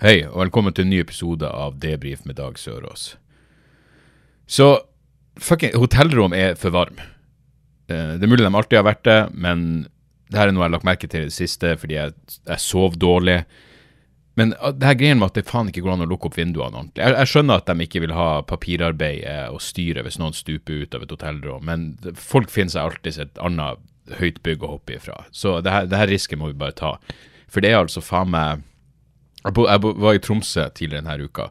[0.00, 3.18] Hei, og velkommen til en ny episode av Debrif med Dag Sørås.
[4.48, 4.68] Så
[5.36, 7.02] fucking hotellrom er for varm.
[7.90, 9.88] Eh, Det er mulig de alltid har vært det, men
[10.30, 12.14] det her er noe jeg har lagt merke til i det siste fordi jeg,
[12.48, 13.42] jeg sov dårlig.
[14.40, 16.38] Men ah, det her greien med at det faen ikke går an å lukke opp
[16.38, 17.04] vinduene ordentlig.
[17.04, 20.96] Jeg, jeg skjønner at de ikke vil ha papirarbeid og styre hvis noen stuper ut
[20.96, 23.84] av et hotellrom, men folk finner seg alltid et annet
[24.16, 25.26] høyt bygg å hoppe ifra.
[25.30, 26.94] Så det her, det her risken må vi bare ta.
[27.52, 28.64] For det er altså faen meg
[29.44, 31.48] jeg, var i Tromsø tidligere denne uka,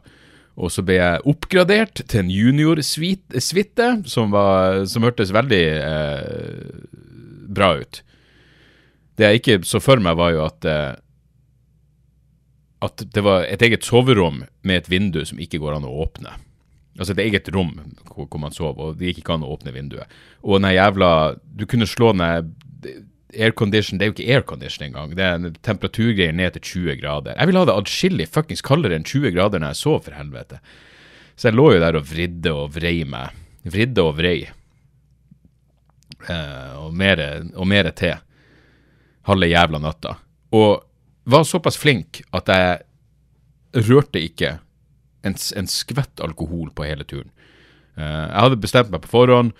[0.60, 6.72] og så ble jeg oppgradert til en junior-suite som, var- som hørtes veldig eh,
[7.50, 8.02] bra ut.
[9.18, 10.92] Det jeg ikke så for meg, var jo at eh,
[12.80, 16.30] at det var et eget soverom med et vindu som ikke går an å åpne.
[16.96, 17.74] Altså et eget rom
[18.08, 20.08] hvor, hvor man sover, og det gikk ikke an å åpne vinduet.
[20.40, 21.10] Og den jævla
[21.44, 22.54] Du kunne slå den
[23.34, 25.16] aircondition Det er jo ikke aircondition engang.
[25.16, 27.36] Det er en temperaturgreier ned til 20 grader.
[27.36, 30.60] Jeg ville ha det adskillig fuckings kaldere enn 20 grader når jeg sov, for helvete.
[31.36, 33.36] Så jeg lå jo der og vridde og vrei meg.
[33.64, 34.38] Vridde og vrei.
[36.28, 38.16] Eh, og mere, til.
[39.28, 40.16] Halve jævla natta.
[40.56, 40.82] Og
[41.30, 44.58] var såpass flink at jeg rørte ikke
[45.24, 47.30] en, en skvett alkohol på hele turen.
[47.96, 49.52] Eh, jeg hadde bestemt meg på forhånd.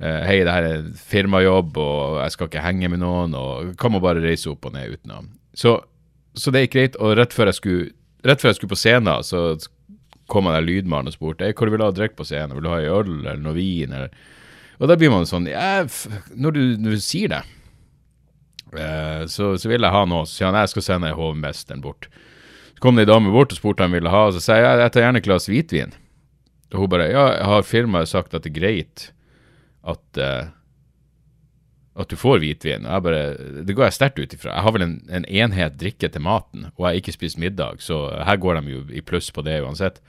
[0.00, 3.94] Eh, Hei, det her er firmajobb, og jeg skal ikke henge med noen, og kan
[3.94, 5.22] man bare reise opp og ned uten å
[5.56, 5.78] Så,
[6.36, 7.00] så det gikk greit.
[7.00, 7.90] Og rett før jeg skulle,
[8.26, 9.48] før jeg skulle på scenen, så
[10.28, 12.56] kom han der lydmannen og spurte Hei, hva du vil ha å drikke på scenen.
[12.56, 13.92] Vil du ha en øl eller noe vin?
[13.94, 14.12] Eller?
[14.80, 17.42] Og da blir man sånn Når du, når du sier det,
[18.76, 20.26] eh, så, så vil jeg ha noe.
[20.26, 22.10] Så sier han jeg skal sende hovmesteren bort.
[22.74, 24.60] Så kom det ei dame bort og spurte hva han ville ha, og så sier
[24.60, 25.94] jeg jeg tar gjerne et glass hvitvin.
[26.74, 29.10] Og hun bare Ja, har firmaet sagt at det er greit
[29.86, 30.52] at uh,
[31.96, 32.84] at du får hvitvin?
[32.84, 34.52] Og jeg bare Det går jeg sterkt ut ifra.
[34.52, 37.80] Jeg har vel en, en enhet drikke til maten, og jeg har ikke spist middag,
[37.80, 40.02] så her går de jo i pluss på det uansett.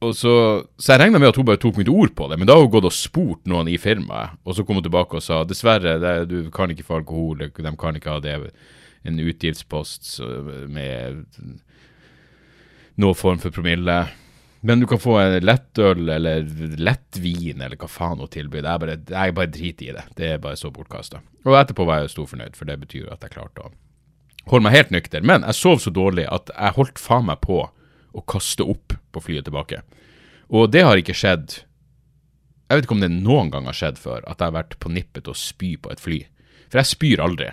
[0.00, 0.32] Og så,
[0.80, 2.64] så jeg regna med at hun bare tok mitt ord på det, men da har
[2.64, 5.98] hun gått og spurt noen i firmaet, og så kom hun tilbake og sa dessverre,
[6.00, 8.38] det, du kan ikke få alkohol, de kan ikke ha det,
[9.04, 10.18] en utgiftspost
[10.68, 11.20] med
[13.00, 13.98] noen form for promille.
[14.60, 16.44] Men du kan få lettøl eller
[16.76, 18.66] lettvin eller hva faen hun tilbyr.
[18.66, 18.96] Jeg bare,
[19.32, 20.02] bare driter i det.
[20.18, 21.22] Det er bare så bortkasta.
[21.48, 23.70] Og etterpå var jeg storfornøyd, for det betyr at jeg klarte å
[24.50, 25.24] holde meg helt nykter.
[25.24, 29.24] Men jeg sov så dårlig at jeg holdt faen meg på å kaste opp på
[29.24, 29.80] flyet tilbake.
[30.50, 31.60] Og det har ikke skjedd
[32.70, 34.92] Jeg vet ikke om det noen gang har skjedd før at jeg har vært på
[34.94, 36.20] nippet til å spy på et fly.
[36.70, 37.48] For jeg spyr aldri.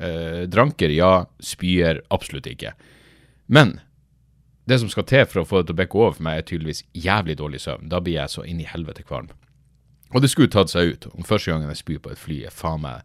[0.00, 1.26] Eh, dranker, ja.
[1.44, 2.72] Spyer absolutt ikke.
[3.52, 3.80] Men
[4.68, 6.46] det som skal til for å få det til å bekke over for meg, er
[6.46, 7.88] tydeligvis jævlig dårlig søvn.
[7.90, 9.28] Da blir jeg så inn i helvete kvalm.
[10.12, 11.08] Og det skulle tatt seg ut.
[11.16, 12.98] Om første gangen jeg spyr på et fly, er faen meg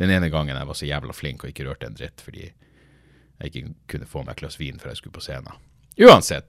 [0.00, 3.50] den ene gangen jeg var så jævla flink og ikke rørte en dritt fordi jeg
[3.50, 5.54] ikke kunne få meg et glass vin før jeg skulle på scenen.
[6.00, 6.48] Uansett.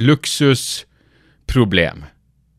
[0.00, 1.98] Luksusproblem.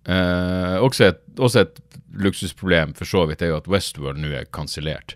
[0.07, 1.75] Eh, også, et, også et
[2.18, 5.09] luksusproblem for så vidt er jo at Westworld nå er kansellert.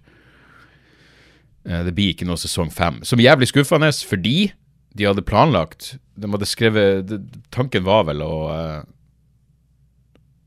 [1.65, 2.95] Eh, det blir ikke noe sesong fem.
[3.07, 4.37] Som jævlig skuffende, fordi
[4.93, 7.21] de hadde planlagt De hadde skrevet de,
[7.53, 8.81] Tanken var vel å uh,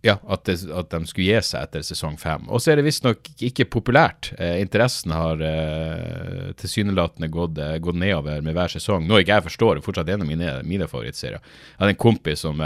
[0.05, 2.45] Ja, at, det, at de skulle gi seg etter sesong fem.
[2.53, 4.35] Og så er det visstnok ikke populært.
[4.37, 9.09] Uh, interessen har uh, tilsynelatende gått, gått nedover med hver sesong.
[9.09, 11.41] Noe ikke jeg forstår, er fortsatt en av mine, mine favorittserier.
[11.41, 12.61] Jeg hadde en kompis som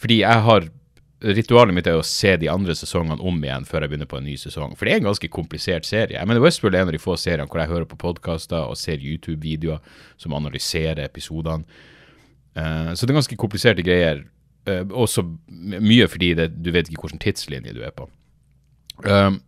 [0.00, 0.70] Fordi jeg har
[1.18, 4.26] Ritualet mitt er å se de andre sesongene om igjen før jeg begynner på en
[4.28, 4.76] ny sesong.
[4.78, 6.14] For det er en ganske komplisert serie.
[6.14, 8.78] Jeg mener Westworld er en av de få seriene hvor jeg hører på podkaster og
[8.78, 9.82] ser YouTube-videoer
[10.20, 11.66] som analyserer episodene.
[12.54, 14.22] Eh, så det er ganske kompliserte greier.
[14.68, 15.26] Eh, også
[15.58, 18.06] mye fordi det, du vet ikke hvilken tidslinje du er på.
[19.02, 19.40] Um,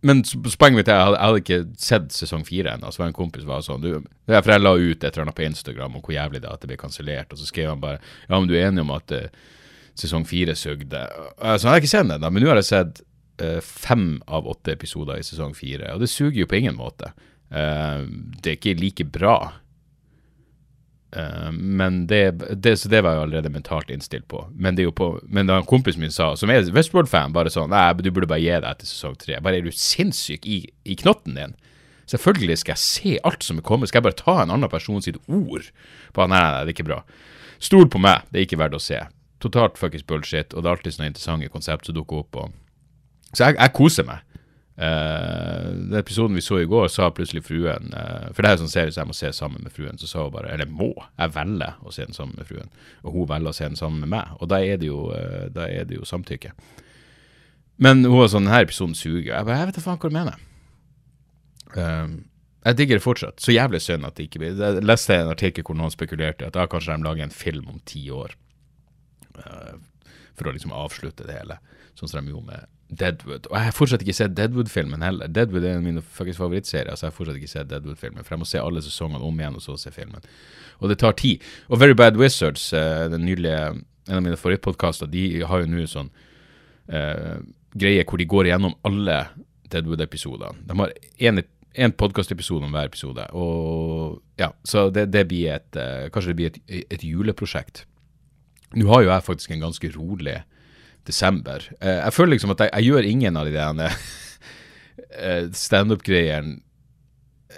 [0.00, 2.88] men poenget mitt er hadde, jeg hadde ikke sett sesong fire ennå.
[2.92, 3.90] Så var en kompis var sånn du,
[4.28, 6.64] For jeg la ut et eller annet på Instagram om hvor jævlig det er at
[6.64, 7.32] det ble kansellert.
[7.32, 9.28] Og så skrev han bare Ja, men du er enig om at eh,
[10.00, 11.04] sesong fire sugde?
[11.38, 13.02] så jeg jeg har ikke sett den ennå, men nå har jeg sett
[13.42, 15.94] eh, fem av åtte episoder i sesong fire.
[15.94, 17.12] Og det suger jo på ingen måte.
[17.50, 18.06] Eh,
[18.40, 19.36] det er ikke like bra.
[21.16, 22.30] Uh, men det,
[22.62, 24.44] det, så det var jeg allerede mentalt innstilt på.
[24.54, 27.50] Men det er jo på Men da en kompis min sa, som er Westworld-fan, bare
[27.50, 29.40] sånn Nei, du burde bare gi deg etter sesong tre.
[29.42, 31.56] Bare er du sinnssyk i, i knotten din?
[32.10, 33.90] Selvfølgelig skal jeg se alt som er kommet.
[33.90, 35.66] Skal jeg bare ta en annen person sitt ord
[36.14, 37.02] på at nei, nei, det er ikke bra.
[37.62, 39.02] Stol på meg, det er ikke verdt å se.
[39.40, 42.36] Totalt fuckings bullshit, og det er alltid sånne interessante konsept som dukker opp.
[42.36, 42.52] Og...
[43.32, 44.26] Så jeg, jeg koser meg.
[44.80, 48.60] Uh, den episoden vi så i går, sa plutselig fruen uh, For det er jo
[48.62, 50.00] sånn serie jeg må se sammen med fruen.
[50.00, 52.70] Så sa hun bare Eller må, jeg velger å se den sammen med fruen.
[53.04, 54.32] Og hun velger å se den sammen med meg.
[54.40, 56.54] Og da er det jo, uh, da er det jo samtykke.
[57.80, 59.34] Men hun var sånn Denne episoden suger.
[59.34, 60.46] Jeg bare Jeg vet da faen hva du mener.
[62.64, 63.40] jeg digger det fortsatt.
[63.40, 66.56] Så jævlig synd at det ikke blir Jeg leste en artikkel hvor noen spekulerte at
[66.56, 68.32] da kanskje de lager en film om ti år.
[70.38, 71.58] For å liksom avslutte det hele.
[71.98, 73.46] Sånn som de gjorde med Deadwood.
[73.50, 75.30] Og jeg har fortsatt ikke sett Deadwood-filmen heller.
[75.30, 78.24] Deadwood er en av mine faktisk favorittserier, så jeg har fortsatt ikke sett Deadwood-filmen.
[78.26, 80.24] For jeg må se alle sesongene om igjen og så se filmen.
[80.80, 81.44] Og det tar tid.
[81.68, 83.60] Og Very Bad Wizards, uh, den nylige,
[84.08, 86.10] en av mine favorittpodkaster, de har jo nå sånn
[86.90, 87.38] uh,
[87.78, 89.22] greie hvor de går igjennom alle
[89.70, 90.66] Deadwood-episodene.
[90.66, 90.96] De har
[91.30, 91.44] en,
[91.86, 93.28] en podkastepisode om hver episode.
[93.38, 97.84] Og ja, Så det, det blir et uh, Kanskje det blir et, et juleprosjekt.
[98.78, 100.38] Nå har jo jeg faktisk en ganske rolig
[101.08, 101.64] desember.
[101.80, 106.58] Eh, jeg føler liksom at jeg, jeg gjør ingen av de der uh, standup-greiene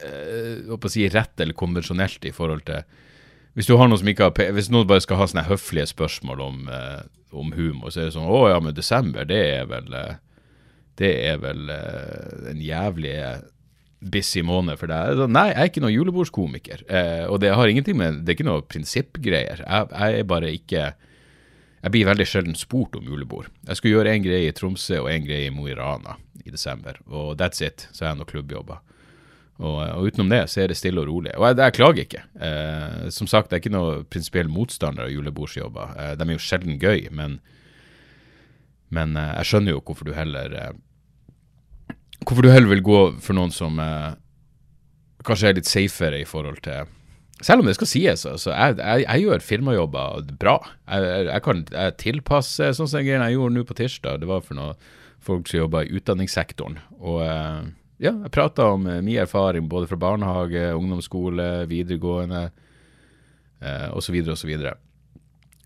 [0.03, 2.82] uh, si rett eller konvensjonelt i forhold til
[3.53, 6.41] Hvis du har noen som ikke har Hvis noen bare skal ha sånne høflige spørsmål
[6.41, 6.62] om,
[7.37, 9.93] om humor, så er det sånn Å ja, men desember, det er vel
[10.97, 13.12] Det er vel en jævlig
[14.02, 15.22] busy måned for deg.
[15.31, 16.84] Nei, jeg er ikke noen julebordskomiker.
[17.31, 19.62] og det har ingenting med Det er ikke noe prinsippgreier.
[19.62, 20.93] Jeg, jeg er bare ikke
[21.82, 23.49] jeg blir veldig sjelden spurt om julebord.
[23.66, 26.14] Jeg skulle gjøre en greie i Tromsø og en greie i Mo i Rana
[26.46, 27.88] i desember, og that's it.
[27.90, 28.78] Så er jeg noen klubbjobber.
[29.62, 31.34] Og, og, utenom det så er det stille og rolig.
[31.37, 32.22] Og jeg, jeg klager ikke.
[32.49, 35.93] Eh, som sagt, jeg er ikke noen prinsipiell motstander av julebordsjobber.
[35.99, 37.37] Eh, de er jo sjelden gøy, men,
[38.94, 40.72] men eh, jeg skjønner jo hvorfor du heller eh,
[42.22, 44.12] Hvorfor du heller vil gå for noen som eh,
[45.26, 46.90] kanskje er litt safere i forhold til
[47.42, 50.56] selv om det skal sies, altså, jeg, jeg, jeg gjør firmajobber bra.
[50.86, 51.62] Jeg, jeg kan
[51.98, 54.20] tilpasse sånn som greiene jeg gjorde nå på tirsdag.
[54.22, 54.90] Det var for noen
[55.22, 56.78] folk som jobber i utdanningssektoren.
[57.00, 57.64] Og eh,
[58.02, 64.18] ja, jeg prata om eh, min erfaring både fra barnehage, ungdomsskole, videregående eh, osv.
[64.22, 64.34] osv.
[64.38, 64.76] Så, videre,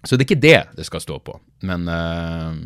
[0.03, 1.39] så det er ikke det det skal stå på.
[1.69, 2.61] Men eh,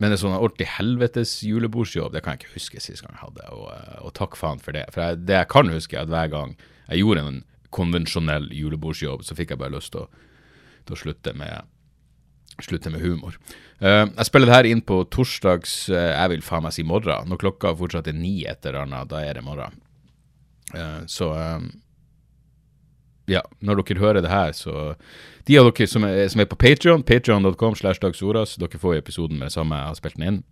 [0.00, 3.48] men en sånn ordentlig helvetes julebordsjobb, det kan jeg ikke huske sist gang jeg hadde.
[3.52, 4.86] Og, eh, og takk faen for det.
[4.94, 6.54] For jeg, det jeg kan huske, er at hver gang
[6.86, 7.42] jeg gjorde en
[7.76, 10.24] konvensjonell julebordsjobb, så fikk jeg bare lyst til å,
[10.88, 11.68] til å slutte, med,
[12.64, 13.36] slutte med humor.
[13.80, 17.28] Uh, jeg spiller det her inn på torsdags uh, Jeg vil faen meg si morgen.
[17.28, 19.78] Når klokka fortsatt er ni etter annet, da er det morgen.
[20.72, 21.30] Uh, så
[23.30, 24.94] ja, når dere hører det her, så
[25.46, 29.54] De av dere som er, som er på Patrion, patrion.com dere får episoden med det
[29.54, 30.42] samme jeg har spilt den inn.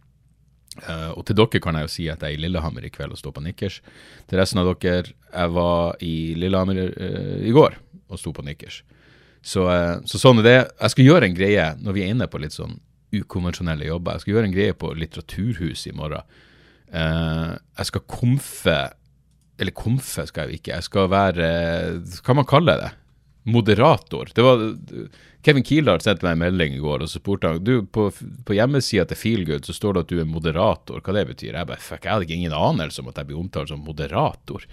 [0.79, 3.15] Uh, og til dere kan jeg jo si at jeg er i Lillehammer i kveld
[3.15, 3.81] og står på nikkers.
[4.31, 7.79] Til resten av dere, jeg var i Lillehammer uh, i går
[8.09, 8.83] og sto på nikkers.
[9.43, 10.59] Så, uh, så, sånn er det.
[10.79, 12.79] Jeg skal gjøre en greie når vi er inne på litt sånn
[13.15, 14.19] ukonvensjonelle jobber.
[14.19, 16.39] Jeg skal gjøre en greie på Litteraturhuset i morgen.
[16.89, 18.77] jeg skal komfe
[19.59, 20.77] Eller komfe skal jeg jo ikke.
[20.77, 21.49] Jeg skal være
[22.23, 22.93] Hva man kalle det?
[23.49, 24.29] Moderator.
[24.35, 24.61] Det var
[25.47, 28.09] Kevin Kildahl sendte meg en melding i går og så spurte han du, på,
[28.45, 31.01] på hjemmesida til Feelgood så står det at du er moderator.
[31.01, 31.55] Hva det betyr?
[31.55, 34.67] Jeg bare fuck, jeg hadde ikke ingen anelse om at jeg blir omtalt som moderator.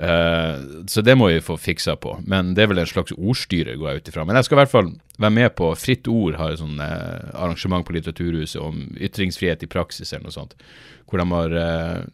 [0.00, 2.14] Uh, så det må vi få fiksa på.
[2.24, 4.24] Men det er vel en slags ordstyre, går jeg ut ifra.
[4.24, 4.88] Men jeg skal i hvert fall
[5.20, 9.70] være med på Fritt Ord har et sånt uh, arrangement på Litteraturhuset om ytringsfrihet i
[9.70, 10.56] praksis eller noe sånt.
[11.04, 12.08] Hvor de har uh,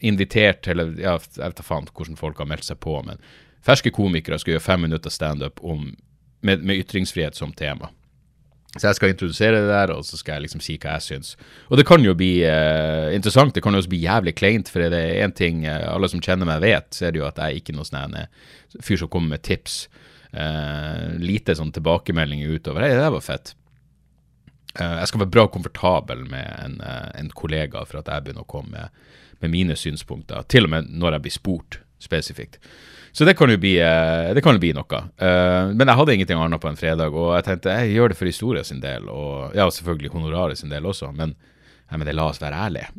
[0.00, 3.20] invitert, eller ja, jeg vet da faen hvordan folk har meldt seg på, men
[3.66, 5.60] ferske komikere skal gjøre fem minutter standup
[6.40, 7.90] med, med ytringsfrihet som tema.
[8.76, 11.30] Så jeg skal introdusere det der, og så skal jeg liksom si hva jeg syns.
[11.70, 14.84] Og det kan jo bli uh, interessant, det kan jo også bli jævlig kleint, for
[14.84, 17.40] det er én ting uh, alle som kjenner meg vet, så er det jo at
[17.40, 18.18] jeg er ikke noen sånn
[18.84, 19.86] fyr som kommer med tips.
[20.28, 22.84] Uh, lite sånn tilbakemeldinger utover.
[22.84, 23.54] Hei, det der var fett.
[24.76, 28.44] Eh, jeg skal være bra komfortabel med en, eh, en, kollega for at jeg begynner
[28.44, 29.02] å komme med,
[29.42, 32.60] med mine synspunkter, til og med når jeg blir spurt spesifikt.
[33.12, 35.02] Så det kan jo bli, eh, kan jo bli noe.
[35.18, 38.30] Men jeg hadde ingenting annet på en fredag, og jeg tenkte jeg gjør det for
[38.30, 41.34] historien sin del, og ja, selvfølgelig honoraret sin del også, men,
[41.90, 42.92] men det la oss være ærlige.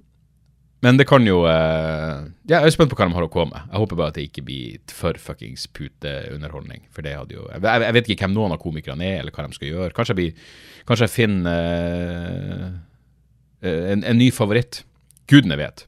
[0.85, 3.51] Men det kan jo uh, Ja, jeg er spent på hva de har å komme
[3.51, 3.71] med.
[3.71, 6.85] Jeg håper bare at det ikke blir for fuckings puteunderholdning.
[6.95, 9.47] For det hadde jo jeg, jeg, vet ikke hvem noen av komikerne er, eller hva
[9.47, 9.95] de skal gjøre.
[9.97, 10.53] Kanskje jeg, blir,
[10.87, 11.67] kanskje jeg finner
[12.63, 12.69] uh,
[13.67, 14.83] en, en, ny favoritt.
[15.29, 15.83] Gudene vet.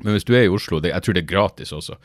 [0.00, 1.98] Men hvis du er i Oslo, det, jeg tror det er gratis også.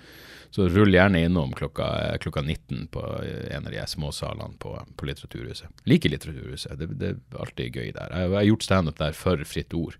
[0.53, 1.87] Så rull gjerne innom klokka,
[2.21, 3.01] klokka 19 på
[3.49, 5.71] en av de småsalene på, på Litteraturhuset.
[5.89, 6.75] Liker Litteraturhuset.
[6.77, 8.11] Det, det, er alltid gøy der.
[8.11, 9.97] Jeg, jeg har gjort standup der for Fritt Ord.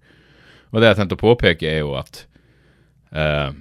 [0.74, 2.24] Og det jeg tenkte å påpeke, er jo at
[3.14, 3.54] uh,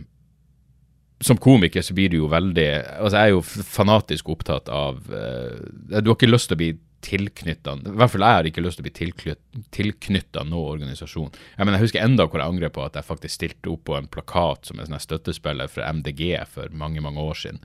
[1.22, 6.00] som komiker så blir du jo veldig Altså, jeg er jo fanatisk opptatt av uh,
[6.00, 8.78] Du har ikke lyst til å bli tilknytta I hvert fall jeg har ikke lyst
[8.78, 11.32] til å bli tilknytta noen organisasjon.
[11.56, 13.96] Jeg mener, jeg husker enda hvor jeg angrer på at jeg faktisk stilte opp på
[13.98, 17.58] en plakat som en sånn støttespiller for MDG for mange, mange år siden.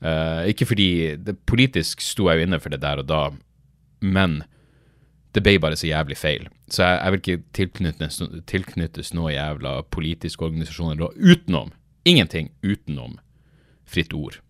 [0.00, 0.88] Uh, ikke fordi
[1.20, 3.20] det, Politisk sto jeg jo inne for det der og da,
[4.00, 4.40] men
[5.34, 6.48] det ble bare så jævlig feil.
[6.70, 8.20] Så jeg, jeg vil ikke tilknyttes,
[8.50, 11.74] tilknyttes noe jævla politiske organisasjoner da, utenom.
[12.08, 13.18] Ingenting utenom
[13.90, 14.40] Fritt Ord.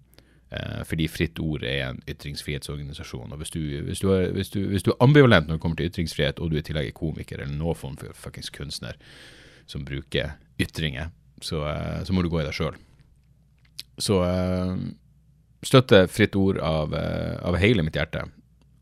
[0.50, 3.32] Eh, fordi Fritt Ord er en ytringsfrihetsorganisasjon.
[3.32, 5.80] Og hvis du, hvis, du er, hvis, du, hvis du er ambivalent når det kommer
[5.80, 8.96] til ytringsfrihet, og du i tillegg er komiker eller noen form for fuckings kunstner
[9.70, 11.12] som bruker ytringer,
[11.44, 12.80] så, eh, så må du gå i deg sjøl.
[14.00, 14.74] Så eh,
[15.66, 18.24] støtte Fritt Ord av, eh, av hele mitt hjerte.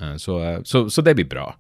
[0.01, 1.51] Eh, så, eh, så, så det blir bra.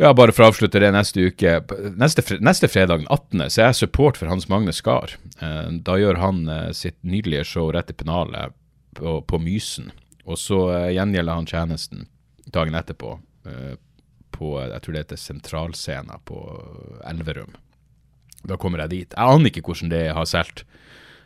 [0.00, 1.58] Ja, bare for å avslutte det neste uke.
[2.00, 3.42] Neste, neste fredag den 18.
[3.52, 5.12] så er jeg support for Hans Magne Skar.
[5.44, 8.54] Eh, Da gjør han eh, sitt nydelige show rett i pennalet
[8.96, 9.90] på, på Mysen.
[10.24, 12.08] Og så eh, gjengjelder han tjenesten
[12.48, 13.18] dagen etterpå
[14.30, 16.38] på jeg tror det heter Sentralscena på
[17.08, 17.52] Elverum.
[18.48, 19.14] Da kommer jeg dit.
[19.16, 20.64] Jeg aner ikke hvordan det har solgt.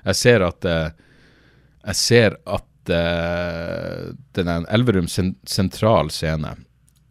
[0.05, 6.55] Jeg ser at jeg ser at den er en Elverum sen sentral scene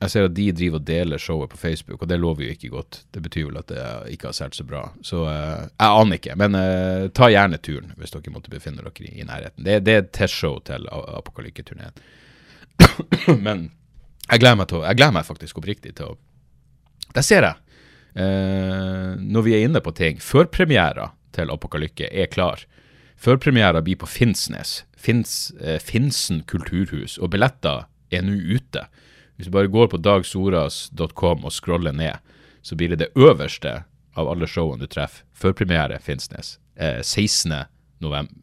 [0.03, 2.71] Jeg ser at de driver og deler showet på Facebook, og det lover jo ikke
[2.73, 2.97] godt.
[3.15, 4.81] Det betyr vel at det ikke har solgt så bra.
[5.05, 9.07] Så uh, jeg aner ikke, men uh, ta gjerne turen hvis dere måtte befinne dere
[9.07, 9.63] i, nærheten.
[9.63, 11.95] Det, det er et testshow til Apokalykketurneen.
[13.45, 13.67] Men
[14.25, 16.17] jeg gleder til, jeg gleder meg faktisk oppriktig til å
[17.13, 17.59] Der ser jeg!
[18.13, 22.65] Uh, når vi er inne på ting, førpremiera til Apokalykke er klar.
[23.23, 24.83] Førpremiera blir på Finnsnes.
[24.97, 27.17] Finns, eh, Finsen kulturhus.
[27.17, 28.87] Og billetter er nå ute.
[29.43, 32.15] Hvis du bare går på dagsoras.com og scroller ned,
[32.63, 33.81] så blir det det øverste
[34.15, 35.25] av alle showene du treffer.
[35.35, 36.55] Førpremiere Finnsnes.
[36.79, 37.51] Eh, 16.
[37.99, 38.39] november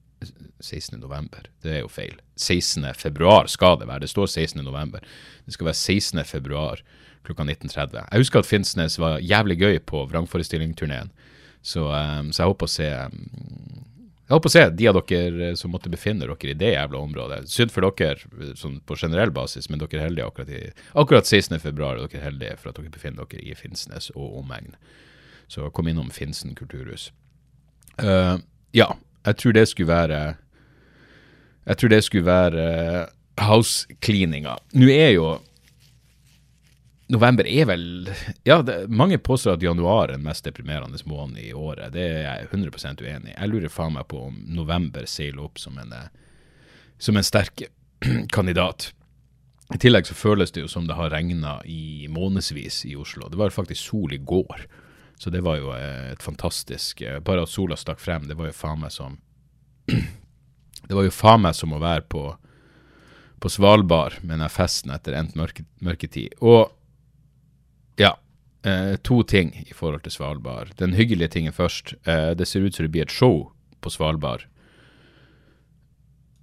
[0.61, 1.01] 16.
[1.01, 2.19] november, det er jo feil.
[2.37, 2.85] 16.
[2.93, 4.05] februar skal det være.
[4.05, 4.61] Det står 16.
[4.61, 5.01] november.
[5.47, 6.21] Det skal være 16.
[6.29, 6.83] februar
[7.25, 7.97] klokka 19.30.
[7.97, 11.09] Jeg husker at Finnsnes var jævlig gøy på vrangforestillingsturneen,
[11.63, 13.81] så, um, så jeg håper å se mm,
[14.31, 17.41] jeg håper å se de av dere som måtte befinne dere i det jævla området.
[17.51, 20.61] Synd for dere sånn på generell basis, men dere er heldige akkurat, i,
[20.95, 21.59] akkurat 16.
[21.59, 21.99] februar.
[21.99, 24.77] er heldige for at dere befinner dere i Finnsnes og omegn.
[25.51, 27.09] Så kom innom Finsen kulturhus.
[27.99, 28.39] Uh,
[28.71, 28.93] ja,
[29.27, 30.21] jeg tror det skulle være
[31.67, 33.09] Jeg tror det skulle være
[33.41, 34.55] house-cleaninga.
[34.79, 35.41] Nå er jo
[37.11, 37.85] November er vel
[38.47, 41.93] Ja, det, mange påstår at januar er den mest deprimerende måneden i året.
[41.95, 43.37] Det er jeg 100% uenig i.
[43.37, 46.09] Jeg lurer faen meg på om november seiler opp som en, eh,
[46.99, 47.65] som en sterk
[48.37, 48.93] kandidat.
[49.75, 53.29] I tillegg så føles det jo som det har regna i månedsvis i Oslo.
[53.31, 54.67] Det var faktisk sol i går,
[55.19, 58.51] så det var jo eh, et fantastisk eh, Bare at sola stakk frem, det var
[58.51, 59.19] jo faen meg som
[60.89, 62.25] Det var jo faen meg som å være på,
[63.39, 66.39] på Svalbard med den festen etter endt mørketid.
[66.41, 66.71] Og
[68.63, 70.75] eh, to ting i forhold til Svalbard.
[70.79, 71.95] Den hyggelige tingen først.
[72.05, 74.47] Eh, det ser ut som det blir et show på Svalbard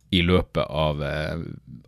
[0.10, 1.40] i løpet av eh,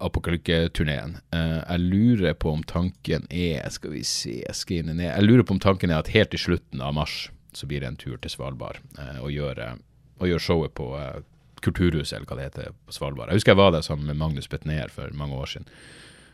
[0.04, 1.18] Apokalykke-turneen.
[1.32, 5.08] Eh, jeg lurer på om tanken er Skal vi se, jeg skal inn ned.
[5.08, 7.90] Jeg lurer på om tanken er at helt i slutten av mars så blir det
[7.90, 9.78] en tur til Svalbard eh, og gjøre
[10.20, 11.22] og showet på eh,
[11.64, 13.32] Kulturhuset, eller hva det heter, på Svalbard.
[13.32, 15.68] Jeg husker jeg var der sammen med Magnus Betnér for mange år siden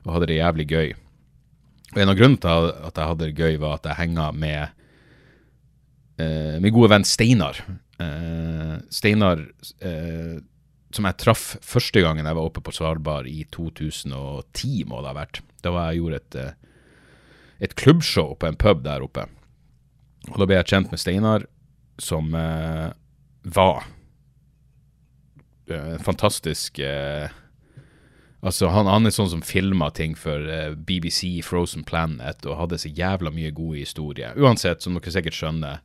[0.05, 0.91] og hadde det jævlig gøy.
[1.95, 4.65] Og En av grunnene til at jeg hadde det gøy, var at jeg henga med
[6.19, 7.61] eh, min gode venn Steinar.
[8.03, 9.45] Eh, Steinar
[9.79, 10.35] eh,
[10.95, 15.15] som jeg traff første gangen jeg var oppe på Svalbard i 2010, må det ha
[15.17, 15.41] vært.
[15.63, 16.53] Da var jeg gjorde et, eh,
[17.67, 19.27] et klubbshow på en pub der oppe.
[20.33, 21.47] Og da ble jeg kjent med Steinar,
[22.01, 22.91] som eh,
[23.55, 23.87] var
[25.69, 26.83] eh, en fantastisk
[28.45, 32.77] Altså, han, han er sånn som filma ting for eh, BBC, Frozen Planet, og hadde
[32.81, 34.35] så jævla mye gode historier.
[34.37, 35.79] Uansett, som dere sikkert skjønner,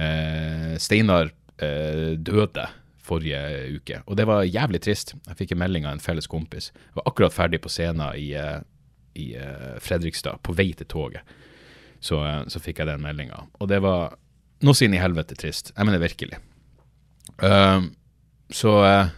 [0.00, 1.28] eh, Steinar
[1.60, 2.64] eh, døde
[3.04, 3.40] forrige
[3.76, 5.12] uke, og det var jævlig trist.
[5.28, 6.70] Jeg fikk en melding av en felles kompis.
[6.72, 8.62] Jeg var akkurat ferdig på scenen i, eh,
[9.20, 11.34] i uh, Fredrikstad, på vei til toget.
[12.00, 12.16] Så,
[12.48, 13.44] så fikk jeg den meldinga.
[13.60, 14.16] Og det var
[14.64, 15.70] noe så i helvete trist.
[15.76, 16.40] Jeg mener virkelig.
[17.44, 17.92] Uh,
[18.52, 19.12] så eh,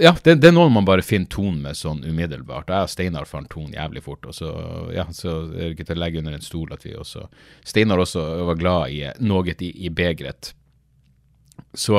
[0.00, 2.70] ja, det, det er noe man bare finner tonen med sånn umiddelbart.
[2.70, 4.28] Jeg og Steinar fant tonen jævlig fort.
[4.28, 4.50] Og så,
[4.94, 7.26] ja, så er det ikke til å legge under en stol at vi også
[7.66, 10.52] Steinar også var glad i noe i, i begeret.
[11.74, 11.98] Så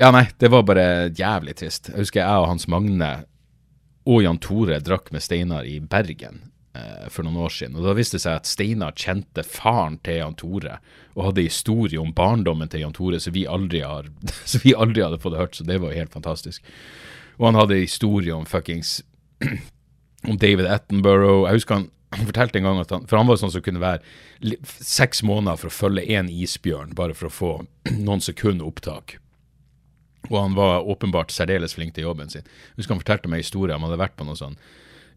[0.00, 1.90] Ja, nei, det var bare jævlig trist.
[1.92, 3.10] Jeg husker jeg og Hans Magne
[4.08, 6.40] og Jan Tore drakk med Steinar i Bergen
[7.10, 7.76] for noen år siden.
[7.78, 10.76] Og Da viste det seg at Steinar kjente faren til Jan Tore,
[11.16, 14.06] og hadde historie om barndommen til Jan Tore som vi aldri, har,
[14.50, 16.62] så vi aldri hadde fått hørt, så det var jo helt fantastisk.
[17.40, 19.00] Og han hadde historie om fuckings
[20.28, 21.48] om David Attenborough.
[21.48, 23.82] Jeg husker han, han fortalte en gang at han For han var sånn som kunne
[23.82, 27.52] være seks måneder for å følge én isbjørn, bare for å få
[28.06, 29.18] noen sekunder opptak.
[30.28, 32.44] Og han var åpenbart særdeles flink til jobben sin.
[32.44, 33.74] Jeg husker han fortalte meg historier.
[33.74, 34.58] Han hadde vært på noe sånn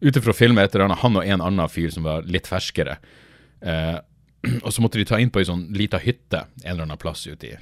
[0.03, 2.49] Ute ifra å filme et eller annet, han og en annen fyr som var litt
[2.51, 2.97] ferskere.
[3.63, 3.99] Eh,
[4.65, 7.23] og så måtte de ta inn på ei sånn lita hytte en eller annen plass
[7.27, 7.53] ute i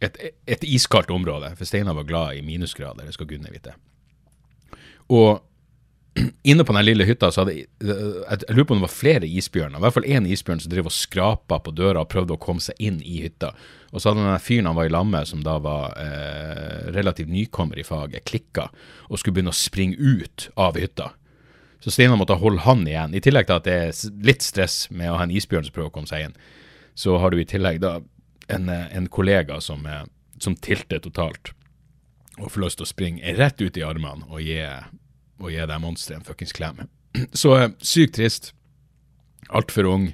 [0.00, 1.52] et, et iskaldt område.
[1.58, 3.76] For Steinar var glad i minusgrader, det skal gudene vite.
[5.12, 5.44] Og
[6.48, 9.78] inne på den lille hytta så hadde jeg lurer på om det var flere isbjørner.
[9.78, 12.64] I hvert fall én isbjørn som drev og skrapa på døra og prøvde å komme
[12.64, 13.52] seg inn i hytta.
[13.92, 17.32] Og så hadde den fyren han var i lag med, som da var eh, relativt
[17.32, 18.70] nykommer i faget, klikka
[19.08, 21.12] og skulle begynne å springe ut av hytta.
[21.86, 23.12] Så Steinar måtte holde han igjen.
[23.14, 25.92] I tillegg til at det er litt stress med å ha en isbjørn som prøver
[25.92, 26.32] å komme seg inn,
[26.98, 28.00] så har du i tillegg da
[28.50, 30.02] en, eh, en kollega som, eh,
[30.42, 31.52] som tilter totalt
[32.40, 34.58] og får lyst til å springe rett ut i armene og gi,
[35.38, 36.88] og gi det monsteret en fuckings klem.
[37.32, 38.50] Så eh, sykt trist.
[39.46, 40.08] Altfor ung.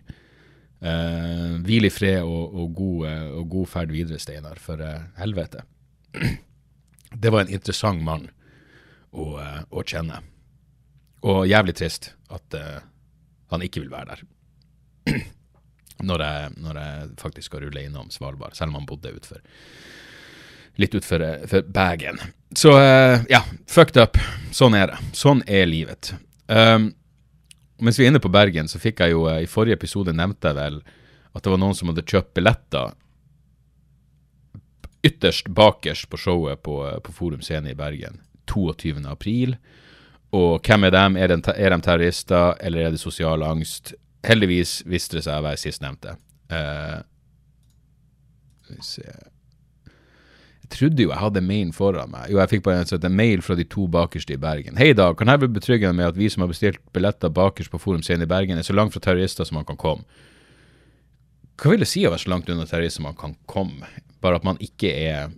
[0.83, 3.07] Eh, hvil i fred og, og, god,
[3.41, 5.65] og god ferd videre, Steinar, for eh, helvete.
[7.23, 8.29] Det var en interessant mann
[9.13, 9.37] å,
[9.73, 10.21] å kjenne.
[11.23, 12.83] Og jævlig trist at uh,
[13.53, 14.23] han ikke vil være der.
[16.09, 19.43] når, jeg, når jeg faktisk skal rulle innom Svalbard, selv om han bodde utfor
[20.81, 22.19] litt utfor eh, Bergen.
[22.57, 24.19] Så uh, ja, fucked up.
[24.57, 24.99] Sånn er det.
[25.17, 26.15] Sånn er livet.
[26.49, 26.91] Um,
[27.83, 30.49] mens vi er inne på Bergen, så fikk jeg jo uh, I forrige episode nevnte
[30.51, 30.81] jeg vel
[31.33, 32.93] at det var noen som hadde kjøpt billetter
[35.03, 38.21] ytterst bakerst på showet på, på Forum Scene i Bergen
[38.53, 39.01] 22.
[39.11, 39.57] april.
[40.33, 41.17] Og hvem er dem?
[41.21, 43.93] Er de, er de terrorister, eller er det sosial angst?
[44.25, 46.17] Heldigvis viste det seg å være sistnevnte.
[46.53, 47.03] Uh,
[48.73, 52.31] jeg trodde jo jeg hadde mailen foran meg.
[52.33, 54.79] Jo, jeg fikk bare en, mail fra de to bakerste i Bergen.
[54.81, 57.81] Hei da, kan jeg bli betryggende med at vi som har bestilt billetter bakerst på
[57.83, 60.07] Forum Scene i Bergen, er så langt fra terrorister som man kan komme?
[61.61, 63.91] Hva vil det si å være så langt unna terrorister man kan komme?
[64.25, 65.31] Bare at man ikke er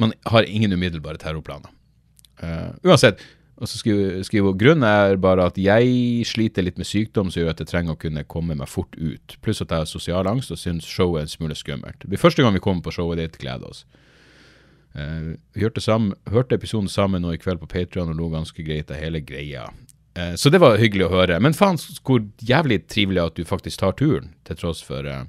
[0.00, 1.68] Man har ingen umiddelbare terrorplaner.
[2.40, 3.20] Uh, uansett,
[3.60, 7.52] og så skriver, hun grunnen er bare at jeg sliter litt med sykdom som gjør
[7.52, 9.36] at jeg trenger å kunne komme meg fort ut.
[9.44, 12.06] Pluss at jeg har sosial angst og syns showet er en smule skummelt.
[12.08, 13.84] Det første gang vi kommer på showet ditt, gleder oss.
[14.96, 18.64] Uh, vi hørte, sammen, hørte episoden sammen nå i kveld på Patreon og lo ganske
[18.64, 19.68] greit av hele greia.
[20.16, 21.36] Uh, så det var hyggelig å høre.
[21.44, 25.26] Men faen hvor jævlig trivelig at du faktisk tar turen, til tross for uh,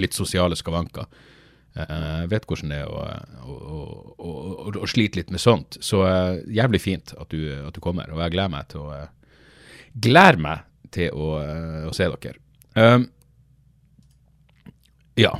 [0.00, 1.04] litt sosiale skavanker.
[1.78, 2.88] Eh, Jeg vet hvordan det er
[3.48, 5.78] å, slite litt med sånt.
[5.84, 8.92] Så eh, jævlig fint at du, at du kommer, og jeg gleder meg til å
[8.96, 9.06] eh,
[9.98, 12.38] Gleder meg til å, eh, å se dere.
[12.78, 13.08] Um,
[15.18, 15.32] ja.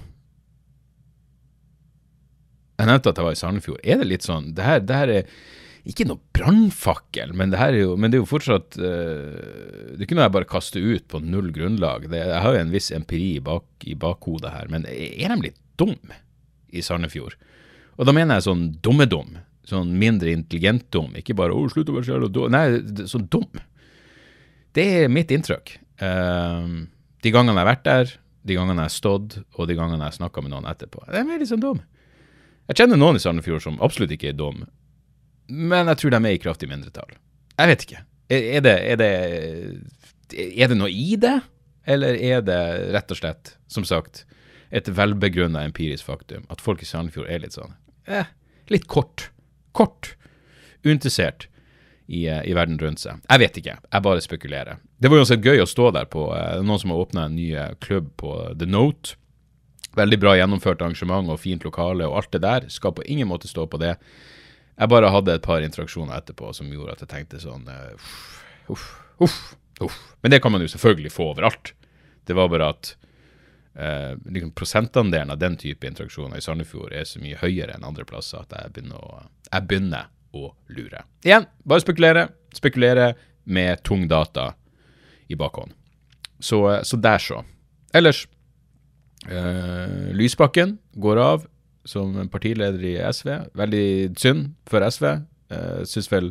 [2.81, 3.81] Jeg nevnte at jeg var i Sandefjord.
[3.85, 5.31] Er det litt sånn Det her, det her er
[5.88, 10.37] ikke noe brannfakkel, men men det er jo fortsatt uh, Det er ikke noe jeg
[10.37, 12.09] bare kaster ut på null grunnlag.
[12.11, 15.61] Det, jeg har jo en viss empiri bak, i bakhodet her, men er de litt
[15.79, 15.94] dum
[16.70, 17.37] i Sandefjord?
[17.98, 19.37] Og da mener jeg sånn dummedum.
[19.68, 21.12] Sånn mindre intelligent dum.
[21.18, 22.50] Ikke bare 'å, slutt å være så jævla dum'.
[22.54, 23.61] Nei, sånn dum.
[24.72, 25.78] Det er mitt inntrykk.
[26.00, 26.87] Uh,
[27.22, 28.12] de gangene jeg har vært der,
[28.46, 31.02] de gangene jeg har stått, og de gangene jeg har snakka med noen etterpå.
[31.11, 31.81] De er sånn dum.
[32.68, 34.66] Jeg kjenner noen i Sandefjord som absolutt ikke er dum,
[35.48, 37.14] men jeg tror de er i kraftig mindretall.
[37.57, 38.02] Jeg vet ikke.
[38.28, 39.12] Er, det, er, det,
[40.37, 41.38] er det noe i det,
[41.88, 42.61] eller er det
[42.92, 44.26] rett og slett, som sagt,
[44.70, 47.72] et velbegrunna empirisk faktum at folk i Sandefjord er litt sånn
[48.09, 48.28] eh,
[48.72, 49.31] litt kort.
[49.72, 50.14] Kort.
[50.85, 51.48] Uinteressert
[52.09, 53.20] i, eh, i verden rundt seg.
[53.28, 54.81] Jeg vet ikke, jeg bare spekulerer.
[54.98, 57.37] Det var jo også gøy å stå der på eh, noen som har åpna en
[57.37, 59.18] ny eh, klubb på The Note.
[59.98, 62.68] Veldig bra gjennomført arrangement og fint lokale og alt det der.
[62.72, 63.96] Skal på ingen måte stå på det.
[64.78, 67.66] Jeg bare hadde et par interaksjoner etterpå som gjorde at jeg tenkte sånn
[68.70, 68.85] uff,
[69.18, 69.38] uff,
[69.83, 69.96] uff.
[70.22, 71.72] Men det kan man jo selvfølgelig få overalt.
[72.31, 72.92] Det var bare at
[73.79, 78.07] eh, liksom prosentandelen av den type interaksjoner i Sandefjord er så mye høyere enn andre
[78.09, 81.05] plasser at jeg begynner å, jeg begynner å lure.
[81.25, 82.27] Igjen, bare spekulere.
[82.55, 83.12] Spekulere
[83.49, 84.51] med tung data
[85.29, 85.73] i bakhånd.
[86.41, 87.45] Så, eh, så der, så.
[87.97, 88.27] Ellers
[89.27, 91.47] Eh, Lysbakken går av
[91.88, 93.33] som partileder i SV.
[93.59, 93.88] Veldig
[94.21, 95.09] synd for SV.
[95.51, 96.31] Eh, Syns vel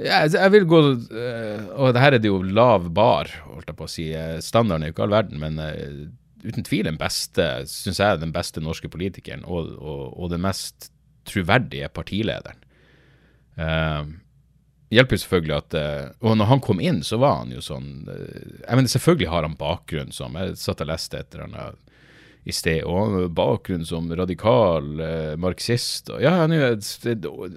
[0.00, 0.78] jeg, jeg vil gå
[1.12, 4.06] eh, Og det her er det jo lav bar, holdt jeg på å si.
[4.16, 5.60] Eh, Standarden er jo ikke all verden, men
[6.44, 10.90] uten tvil den beste, syns jeg, den beste norske politikeren, og, og, og den mest
[11.28, 12.66] troverdige partilederen.
[13.60, 14.08] Uh,
[14.90, 18.08] hjelper jo selvfølgelig at eh, Og når han kom inn, så var han jo sånn
[18.10, 21.86] eh, Jeg mener, selvfølgelig har han bakgrunn som Jeg satt og leste et eller annet
[22.48, 26.08] i sted, og han har bakgrunn som radikal eh, marxist.
[26.08, 27.48] Og, ja, han er jo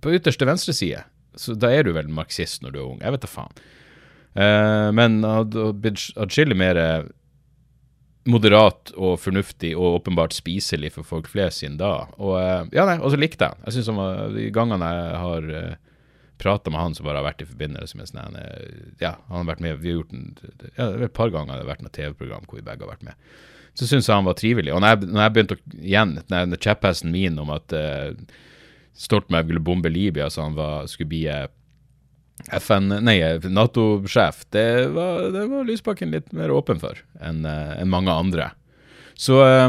[0.00, 1.02] På ytterste venstre side,
[1.36, 3.02] så da er du vel marxist når du er ung.
[3.04, 3.60] Jeg vet da faen.
[4.34, 7.04] Eh, men atskillig mer eh,
[8.24, 11.94] moderat og fornuftig og åpenbart spiselig for folk flest siden da.
[12.18, 13.64] Og eh, ja, nei, og så likte jeg.
[13.66, 15.72] Jeg synes han De gangene jeg har uh,
[16.42, 18.38] prata med han som bare har vært i forbindelse med sånn
[19.02, 20.30] Ja, han har vært med Vi har gjort en,
[20.76, 23.34] ja, et par ganger det har vært noe TV-program hvor vi begge har vært med.
[23.78, 24.72] Så syns jeg han var trivelig.
[24.74, 28.10] Og når jeg, når jeg begynte å igjen, når kjepphesten min om at uh,
[28.92, 31.46] Stoltenberg ville bombe Libya så han var, skulle bli eh,
[32.50, 34.64] FN, nei, Nato-sjef, det
[35.34, 38.50] det var Lysbakken litt mer åpen for enn en mange andre.
[39.14, 39.68] Så, eh,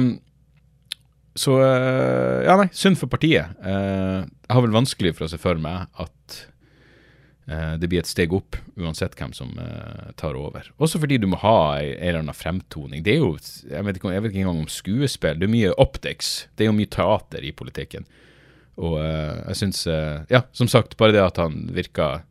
[1.36, 3.54] så eh, Ja, nei, synd for partiet.
[3.64, 6.40] Eh, jeg har vel vanskelig for å se for meg at
[7.48, 10.70] eh, det blir et steg opp, uansett hvem som eh, tar over.
[10.78, 13.06] Også fordi du må ha en eller annen fremtoning.
[13.06, 13.34] Det er jo,
[13.70, 15.40] jeg vet, ikke, jeg vet ikke engang om skuespill.
[15.40, 16.36] Det er mye optics.
[16.56, 18.08] Det er jo mye teater i politikken.
[18.82, 22.30] Og eh, jeg syns eh, Ja, som sagt, bare det at han virka eh,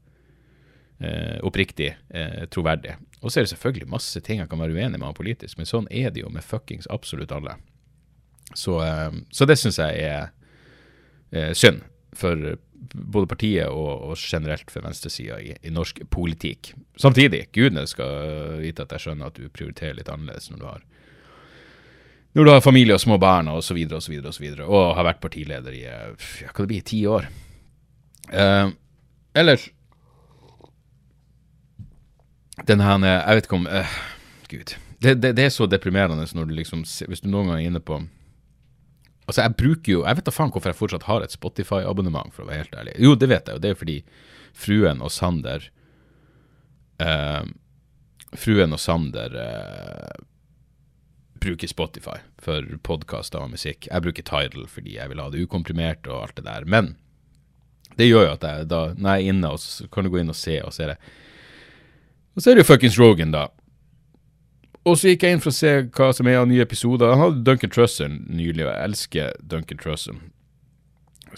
[1.42, 2.96] oppriktig eh, troverdig.
[3.22, 5.68] Og så er det selvfølgelig masse ting jeg kan være uenig med han politisk, men
[5.68, 7.56] sånn er det jo med fuckings absolutt alle.
[8.54, 10.30] Så, eh, så det syns jeg er
[11.32, 11.84] eh, synd
[12.18, 12.56] for
[12.92, 16.74] både partiet og, og generelt for venstresida i, i norsk politikk.
[17.00, 20.88] Samtidig, gudene skal vite at jeg skjønner at du prioriterer litt annerledes når du har
[22.32, 24.42] når du har familie og små barn og så videre og så videre og så
[24.42, 27.28] videre, og har vært partileder i eh, ja, hva det blir, ti år.
[28.32, 28.68] Eh,
[29.36, 29.68] ellers
[32.68, 33.94] Den her Jeg vet ikke om uh,
[34.48, 34.75] Gud.
[35.03, 37.83] Det, det, det er så deprimerende når du liksom Hvis du noen gang er inne
[37.83, 38.01] på
[39.27, 42.44] Altså, jeg bruker jo Jeg vet da faen hvorfor jeg fortsatt har et Spotify-abonnement, for
[42.44, 42.96] å være helt ærlig.
[42.98, 43.62] Jo, det vet jeg, jo.
[43.62, 43.98] det er fordi
[44.53, 45.68] fruen og Sander
[47.01, 47.46] uh,
[48.37, 50.25] Fruen og Sander uh,
[51.42, 53.88] bruker Spotify for podkaster og musikk.
[53.88, 56.66] Jeg bruker Tidal fordi jeg vil ha det ukomprimert og alt det der.
[56.66, 56.94] Men
[57.98, 60.22] det gjør jo at jeg da, når jeg er inne, og så kan du gå
[60.22, 61.01] inn og se, og så er det
[62.36, 63.46] Og så er det jo fuckings Rogan, da.
[64.88, 67.12] Og så gikk jeg inn for å se hva som er av nye episoder.
[67.12, 70.18] Han hadde Duncan Trussell nylig, og jeg elsker Duncan Trussell.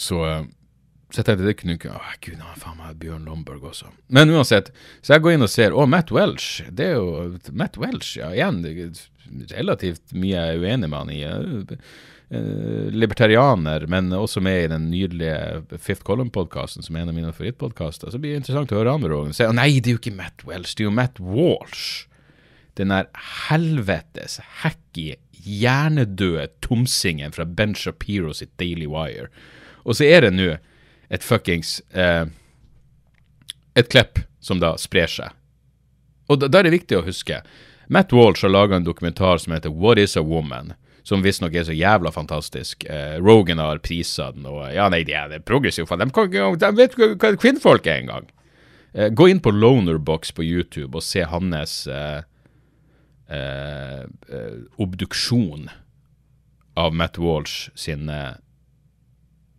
[0.00, 0.46] Så, eh,
[1.14, 3.87] så jeg tenkte det kunne ikke Å, gud, han faen meg Bjørn Lomborg også.
[4.11, 6.64] Men uansett, så jeg går inn og ser Å, Matt Welch.
[6.74, 8.33] Det er jo Matt Welch, ja.
[8.35, 8.64] Igjen
[9.55, 11.20] relativt mye jeg er uenig med han i.
[12.35, 17.31] eh, libertarianer, men også med i den nydelige Fifth Column-podkasten, som er en av mine
[17.31, 18.11] favorittpodkaster.
[18.11, 19.33] Så blir det interessant å høre han.
[19.37, 22.09] Se, nei, det er jo ikke Matt Welch, det er jo Matt Walsh.
[22.74, 23.07] Den der
[23.46, 25.12] helvetes hacky,
[25.44, 29.31] hjernedøde tomsingen fra Ben Shapiro sitt Daily Wire.
[29.85, 30.55] Og så er det nå
[31.09, 32.27] et fuckings eh,
[33.75, 35.33] Et klepp som da sprer seg.
[36.31, 37.40] Og da, da er det viktig å huske
[37.90, 40.73] Matt Walsh har laga en dokumentar som heter What is a woman?
[41.03, 42.85] Som visstnok er så jævla fantastisk.
[42.88, 46.01] Eh, Rogan har prisa den, og ja, nei, de er progressive faen.
[46.01, 48.31] De, de vet ikke hva kvinnfolk er engang.
[48.95, 52.23] Eh, gå inn på Lonerbox på YouTube og se hans eh,
[53.29, 55.69] eh, eh, obduksjon
[56.81, 58.33] av Matt Walsh sin eh,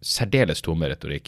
[0.06, 1.28] særdeles tomme retorikk.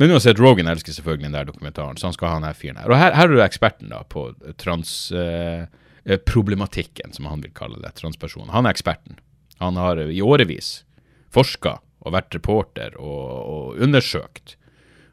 [0.00, 2.80] Men uansett, Rogan elsker selvfølgelig den der dokumentaren, så han skal ha den her fyren
[2.80, 2.88] her.
[2.88, 8.54] Og her, her er du eksperten da på transproblematikken, som han vil kalle det, transpersonen.
[8.54, 9.20] Han er eksperten.
[9.60, 10.88] Han har i årevis
[11.28, 14.56] forska og vært reporter og, og undersøkt,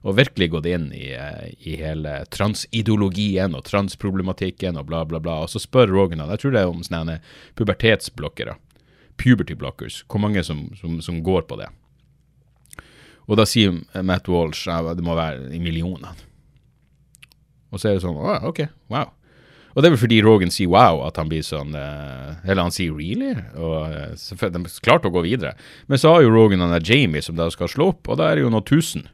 [0.08, 5.44] og virkelig gått inn i, eh, i hele transideologien og transproblematikken og bla, bla, bla.
[5.44, 7.18] Og så spør Rogan han, jeg tror det er om sånne
[7.60, 8.56] pubertetsblokkere,
[9.20, 11.68] puberty blockers, hvor mange som, som, som går på det.
[13.28, 13.76] Og da sier
[14.08, 16.14] Matt Walsh ja, det må være i millionene.
[17.74, 18.64] Og så er det sånn Å, OK,
[18.94, 19.12] wow.
[19.76, 22.74] Og det er vel fordi Rogan sier wow at han blir sånn eh, Eller han
[22.74, 23.36] sier really?
[23.60, 25.54] Og eh, de klarte å gå videre.
[25.92, 28.40] Men så har jo Rogan der Jamie som da skal slå opp, og da er
[28.40, 29.06] det jo noen tusen.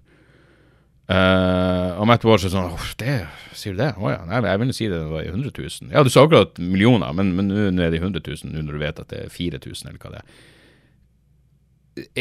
[1.04, 2.72] Uh, og Matt Walsh er sånn
[3.02, 3.18] det,
[3.60, 3.90] Sier du det?
[4.00, 4.22] Å ja.
[4.24, 5.92] Nei, jeg vil si det var i 100 000.
[5.92, 8.82] Ja, du sa akkurat millioner, men, nå er det i 100 000, nå når du
[8.86, 10.22] vet at det er 4000, eller hva det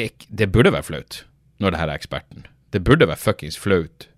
[0.02, 0.10] er.
[0.26, 1.22] Det burde være flaut
[1.62, 2.46] når det her er eksperten.
[2.74, 4.08] Det burde være fuckings flaut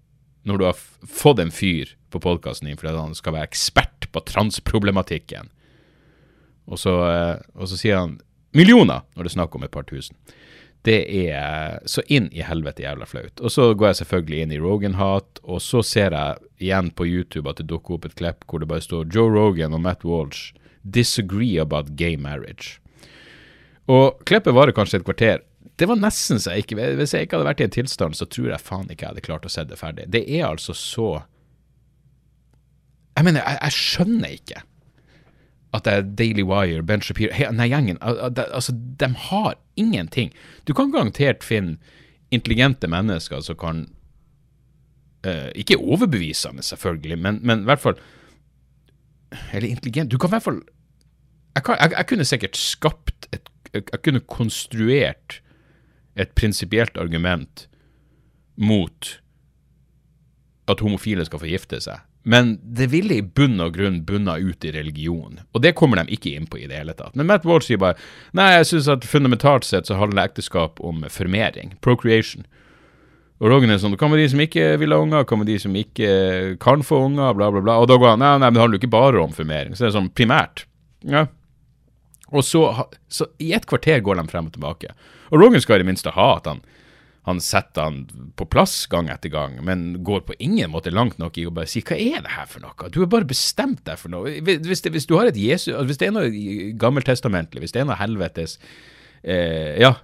[0.45, 4.23] når du har fått en fyr på podkasten din fordi han skal være ekspert på
[4.29, 5.49] transproblematikken,
[6.71, 8.19] og så, eh, og så sier han
[8.57, 10.17] millioner når det er snakk om et par tusen.
[10.85, 13.41] Det er så inn i helvete jævla flaut.
[13.41, 17.49] Og så går jeg selvfølgelig inn i Rogan-hat, og så ser jeg igjen på YouTube
[17.49, 20.53] at det dukker opp et klipp hvor det bare står Joe Rogan og Matt Walsh
[20.85, 22.79] disagree about gay marriage.
[23.89, 25.41] Og klippet varer kanskje et kvarter.
[25.79, 28.29] Det var nesten så jeg ikke Hvis jeg ikke hadde vært i en tilstand, så
[28.31, 30.07] tror jeg faen ikke jeg hadde klart å se det ferdig.
[30.13, 31.09] Det er altså så
[33.17, 34.63] Jeg mener, jeg, jeg skjønner ikke
[35.75, 40.31] at det er Daily Wire, Ben Shapiro nei, gjengen altså, De har ingenting.
[40.69, 41.81] Du kan garantert finne
[42.31, 43.81] intelligente mennesker som kan
[45.27, 47.99] uh, Ikke overbevisende, selvfølgelig, men, men i hvert fall
[49.53, 50.63] Eller intelligent Du kan i hvert fall
[51.55, 55.41] jeg, kan, jeg, jeg kunne sikkert skapt et Jeg kunne konstruert
[56.17, 57.67] et prinsipielt argument
[58.55, 59.15] mot
[60.71, 62.03] at homofile skal få gifte seg.
[62.25, 66.15] Men det ville i bunn og grunn bunna ut i religion, og det kommer de
[66.17, 67.13] ikke inn på i det hele tatt.
[67.19, 67.99] Men Matt Walsh sier bare
[68.33, 72.47] nei, jeg syns at fundamentalt sett så handler ekteskap om formering, procreation.
[73.43, 75.59] Og Rogan er sånn, hva med de som ikke vil ha unger, hva med de
[75.61, 76.11] som ikke
[76.65, 77.77] kan få unger, bla, bla, bla.
[77.83, 79.77] Og da går han nei, nei, men det handler jo ikke bare om formering.
[79.77, 80.65] Så det er sånn primært.
[81.05, 81.27] Ja.
[82.35, 82.65] Og så,
[83.09, 84.95] så i et kvarter går de frem og tilbake.
[85.31, 86.65] Og Rogan skal i det minste ha at han
[87.25, 87.95] han setter han
[88.37, 91.71] på plass gang etter gang, men går på ingen måte langt nok i å bare
[91.73, 92.91] si hva er det her for noe?
[92.93, 94.35] Du har bare bestemt deg for noe.
[94.45, 96.29] Hvis det, hvis du har et Jesus, hvis det er noe
[96.81, 98.59] gammeltestamentlig, hvis det er noe helvetes
[99.23, 99.95] eh, Ja,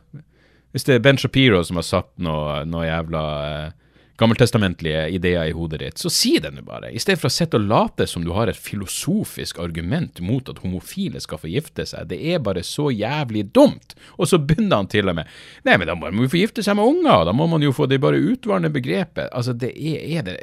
[0.72, 3.76] hvis det er Ben Shapiro som har satt noe, noe jævla eh,
[4.20, 6.92] gammeltestamentlige ideer i hodet ditt, så si det nå bare.
[6.92, 10.60] I stedet for å sitte og late som du har et filosofisk argument mot at
[10.64, 12.10] homofile skal få gifte seg.
[12.12, 13.96] Det er bare så jævlig dumt.
[14.18, 15.30] Og så begynner han til og med
[15.64, 17.72] Nei, men da må man jo få gifte seg med unger, da må man jo
[17.76, 19.30] få det bare utvarende begrepet.
[19.32, 20.36] Altså, det er, er det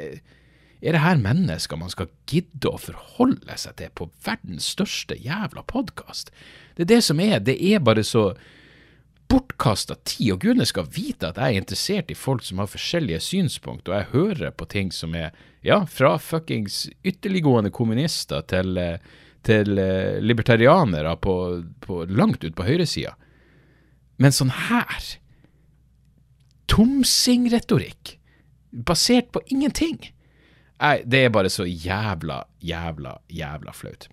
[0.78, 5.64] er det her mennesker man skal gidde å forholde seg til på verdens største jævla
[5.66, 6.30] podkast?
[6.76, 7.40] Det er det som er.
[7.42, 8.30] Det er bare så
[9.28, 13.20] bortkasta tid, og gudene skal vite at jeg er interessert i folk som har forskjellige
[13.24, 15.34] synspunkt, og jeg hører på ting som er,
[15.66, 19.00] ja, fra fuckings ytterliggående kommunister til, eh,
[19.44, 21.34] til eh, libertarianere på,
[21.84, 23.16] på, langt ut på høyresida.
[24.18, 25.16] Men sånn her
[26.68, 28.18] Tomsing-retorikk,
[28.84, 29.96] basert på ingenting.
[30.78, 34.04] Nei, det er bare så jævla, jævla, jævla flaut.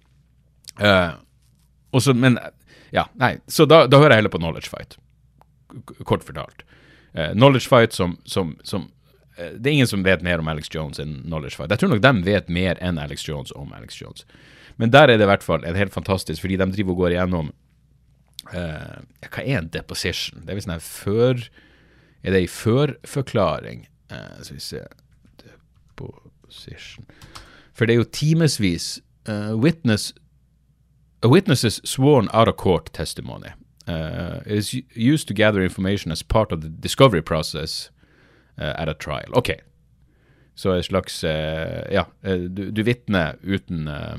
[0.80, 1.20] Uh,
[1.96, 2.40] også, men
[2.96, 4.96] ja, nei, så da, da hører jeg heller på Knowledge Fight
[6.04, 6.66] kort fortalt.
[7.18, 8.90] Uh, knowledge Fight som, som, som
[9.40, 11.72] uh, Det er ingen som vet mer om Alex Jones enn Knowledge Fight.
[11.72, 14.26] Jeg tror nok de vet mer enn Alex Jones om Alex Jones.
[14.76, 17.16] Men der er det i hvert fall en helt fantastisk, fordi de driver og går
[17.16, 17.54] igjennom
[18.52, 18.98] uh,
[19.30, 20.44] Hva er en deposition?
[20.44, 21.48] Det er visst en før
[22.26, 23.88] Er det ei førforklaring?
[24.12, 24.84] Uh, skal vi se
[25.40, 27.08] Deposition
[27.74, 29.56] For det er jo timevis A
[31.28, 33.56] witness sworn out of court testimony
[33.88, 37.92] uh, is used to gather information as part of the discovery process
[38.58, 39.32] uh, at a trial.
[39.34, 39.50] Ok,
[40.56, 44.16] så en slags uh, Ja, uh, du, du vitner uten uh,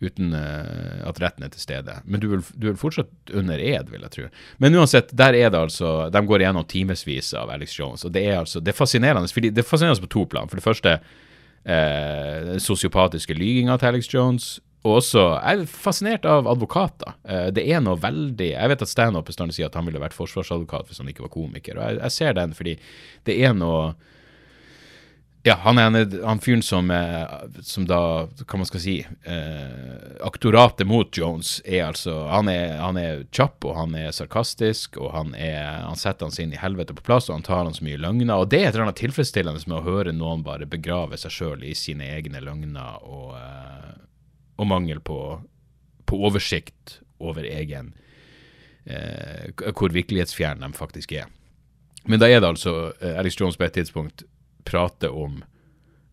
[0.00, 1.96] Uten uh, at retten er til stede.
[2.06, 4.26] Men du vil, du vil fortsatt under ed, vil jeg tro.
[4.62, 8.22] Men uansett, der er det altså De går igjennom timevis av Alex Jones, og det
[8.28, 10.46] er altså Det er fascinerende, fordi det er fascinerende på to plan.
[10.46, 10.92] For det første
[11.64, 17.16] eh, sosiopatiske lyginga til Alex Jones, og også, Jeg er fascinert av advokater.
[17.24, 20.16] Eh, det er noe veldig Jeg vet at standup bestandig sier at han ville vært
[20.16, 21.78] forsvarsadvokat hvis han ikke var komiker.
[21.78, 22.78] og Jeg, jeg ser den fordi
[23.28, 23.92] det er noe
[25.48, 26.90] ja, han er en, han fyren som,
[27.62, 32.98] som da, hva man skal si eh, Aktoratet mot Jones er altså Han er, han
[33.00, 36.96] er kjapp, og han er sarkastisk, og han, er, han setter han sin i helvete
[36.96, 38.34] på plass, og han tar han så mye løgner.
[38.34, 41.64] Og det er et eller annet tilfredsstillende med å høre noen bare begrave seg sjøl
[41.64, 43.87] i sine egne løgner og eh,
[44.58, 45.18] og mangel på,
[46.06, 47.92] på oversikt over egen
[48.84, 51.30] eh, Hvor virkelighetsfjern de faktisk er.
[52.06, 54.26] Men da er det altså eh, Alex Jones på et tidspunkt
[54.68, 55.42] prater om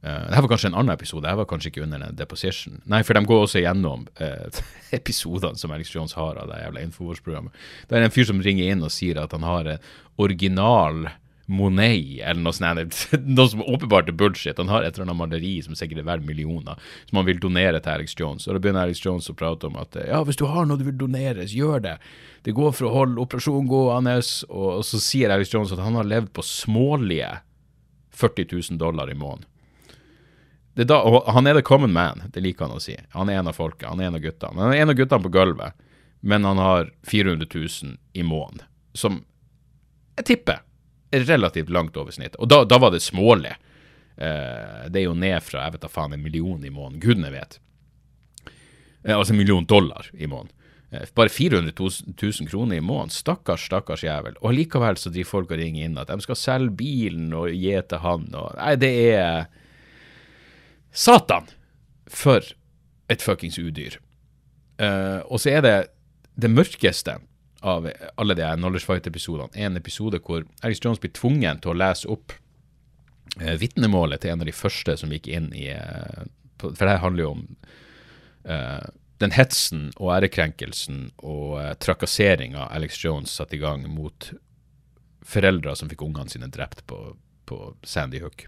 [0.05, 2.75] Uh, det her var kanskje en annen episode, det var kanskje ikke under en deposition.
[2.85, 4.59] Nei, for de går også gjennom uh,
[4.99, 7.55] episodene som Alex Jones har av det jævla Infowars-programmet.
[7.89, 9.87] Det er en fyr som ringer inn og sier at han har en
[10.21, 11.07] original
[11.45, 12.95] Monet, eller noe sånt.
[13.37, 14.57] Noe som åpenbart er bullshit.
[14.57, 17.81] Han har et eller annet maleri som sikkert er verdt millioner, som han vil donere
[17.83, 18.47] til Alex Jones.
[18.47, 20.87] Og da begynner Alex Jones å prate om at ja, hvis du har noe du
[20.87, 21.97] vil donere, så gjør det.
[22.47, 24.17] Det går for å holde operasjonen gående.
[24.49, 27.29] Og, så sier Alex Jones at han har levd på smålige
[28.15, 29.51] 40 000 dollar i måneden.
[30.75, 30.97] Da,
[31.31, 32.97] han er the common man, det liker han å si.
[33.13, 34.59] Han er en av folket, han er en av guttene.
[34.59, 35.77] Han er en av guttene på gulvet,
[36.19, 38.65] men han har 400 000 i måneden.
[38.91, 39.21] Som
[40.17, 40.64] jeg tipper
[41.23, 42.39] relativt langt over snittet.
[42.41, 43.55] Og da, da var det smålig.
[44.15, 47.01] Uh, det er jo ned fra jeg vet da faen, en million i måneden.
[47.03, 47.59] Gudene vet.
[49.03, 50.53] Uh, altså en million dollar i måneden.
[50.91, 53.09] Eh, bare 400 000 kroner i måneden.
[53.09, 54.37] Stakkars, stakkars jævel.
[54.41, 57.75] Og likevel så driver folk og ringer inn at de skal selge bilen og gi
[57.89, 58.27] til han.
[58.33, 59.45] Og, nei, det er
[60.95, 61.49] Satan!
[62.05, 62.45] For
[63.09, 63.97] et fuckings udyr.
[64.79, 65.75] Uh, og så er det
[66.39, 67.17] det mørkeste
[67.65, 72.09] av alle de Knowledge Fight-episodene, en episode hvor Alex Jones blir tvungen til å lese
[72.13, 72.35] opp
[73.41, 76.25] eh, vitnemålet til en av de første som gikk inn i eh,
[76.61, 77.43] For det handler jo om
[78.45, 78.85] eh,
[79.23, 84.31] den hetsen og ærekrenkelsen og eh, trakasseringa Alex Jones satte i gang mot
[85.25, 87.15] foreldre som fikk ungene sine drept på,
[87.49, 88.45] på Sandy Hook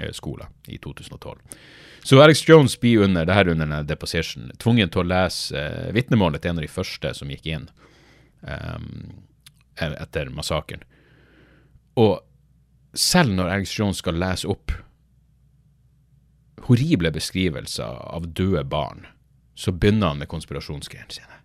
[0.00, 1.38] eh, skole i 2012.
[2.04, 5.92] Så Alex Jones blir under det her under denne deposition tvungen til å lese eh,
[5.94, 7.70] vitnemålet til en av de første som gikk inn
[8.42, 9.22] um,
[9.76, 10.84] etter massakren.
[11.98, 12.20] Og
[12.94, 14.74] selv når Alex Jones skal lese opp
[16.68, 19.06] horrible beskrivelser av døde barn,
[19.54, 21.40] så begynner han med konspirasjonsgreiene sine.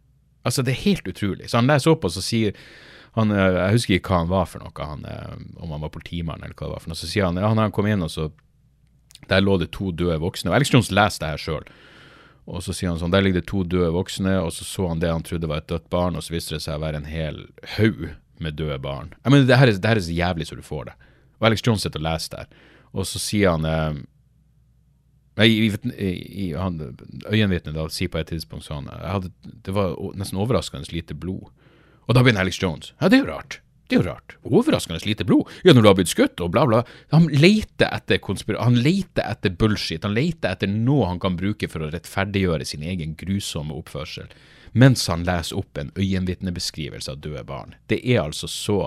[0.48, 1.50] Altså, det er helt utrolig.
[1.50, 2.56] Så han leser opp, og så sier
[3.18, 5.90] han, eh, Jeg husker ikke hva han var for noe, han, eh, om han var
[5.90, 7.00] politimann eller hva det var for noe.
[7.00, 8.32] Så sier han ja, han kom inn, og så
[9.28, 10.52] Der lå det to døde voksne.
[10.52, 11.64] Og Alex Jones leser det her sjøl.
[12.48, 15.02] Og så sier han sånn Der ligger det to døde voksne, og så så han
[15.04, 17.10] det han trodde var et dødt barn, og så viste det seg å være en
[17.12, 17.44] hel
[17.76, 18.08] haug
[18.40, 19.12] med døde barn.
[19.24, 20.96] Jeg mener, det her, er, det her er så jævlig så du får det.
[21.38, 22.62] Og Alex Jones sitter og leser der.
[22.94, 24.00] Og så sier han eh,
[25.38, 26.80] Nei, i, i, i, han,
[27.30, 31.52] Øyenvitnet da sier på et tidspunkt sånn hadde, Det var nesten overraskende lite blod.
[32.08, 32.96] Og da begynner Alex Jones.
[32.98, 33.60] Ja, det er jo rart.
[33.88, 34.36] Det er jo rart.
[34.44, 35.48] Overraskende lite blod.
[35.64, 36.82] Ja, når du har blitt skutt og bla, bla.
[37.14, 40.04] Han leter etter konspira han leter etter bullshit.
[40.04, 44.28] Han leter etter noe han kan bruke for å rettferdiggjøre sin egen grusomme oppførsel,
[44.76, 47.78] mens han leser opp en øyenvitnebeskrivelse av døde barn.
[47.88, 48.82] Det er altså så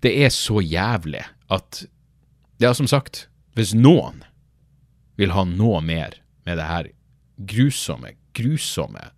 [0.00, 1.84] Det er så jævlig at
[2.60, 4.24] Ja, som sagt, hvis noen
[5.16, 6.88] vil ha noe mer med det her
[7.36, 9.10] grusomme, grusomme,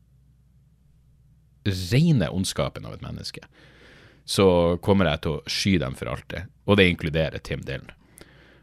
[1.66, 3.42] rene ondskapen av et menneske,
[4.24, 6.48] så kommer jeg til å sky dem for alltid.
[6.68, 7.90] Og det inkluderer Tim Dylan.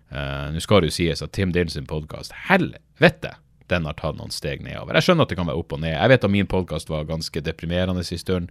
[0.09, 3.35] Uh, Nå skal det jo sies at Tim Dylan sin podkast, helvete,
[3.69, 4.97] den har tatt noen steg nedover.
[4.97, 5.93] Jeg skjønner at det kan være opp og ned.
[5.93, 8.49] Jeg vet at min podkast var ganske deprimerende i stund,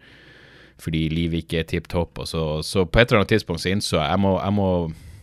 [0.78, 2.22] fordi livet ikke er tipp topp.
[2.30, 4.68] Så, så på et eller annet tidspunkt så innså jeg må, jeg må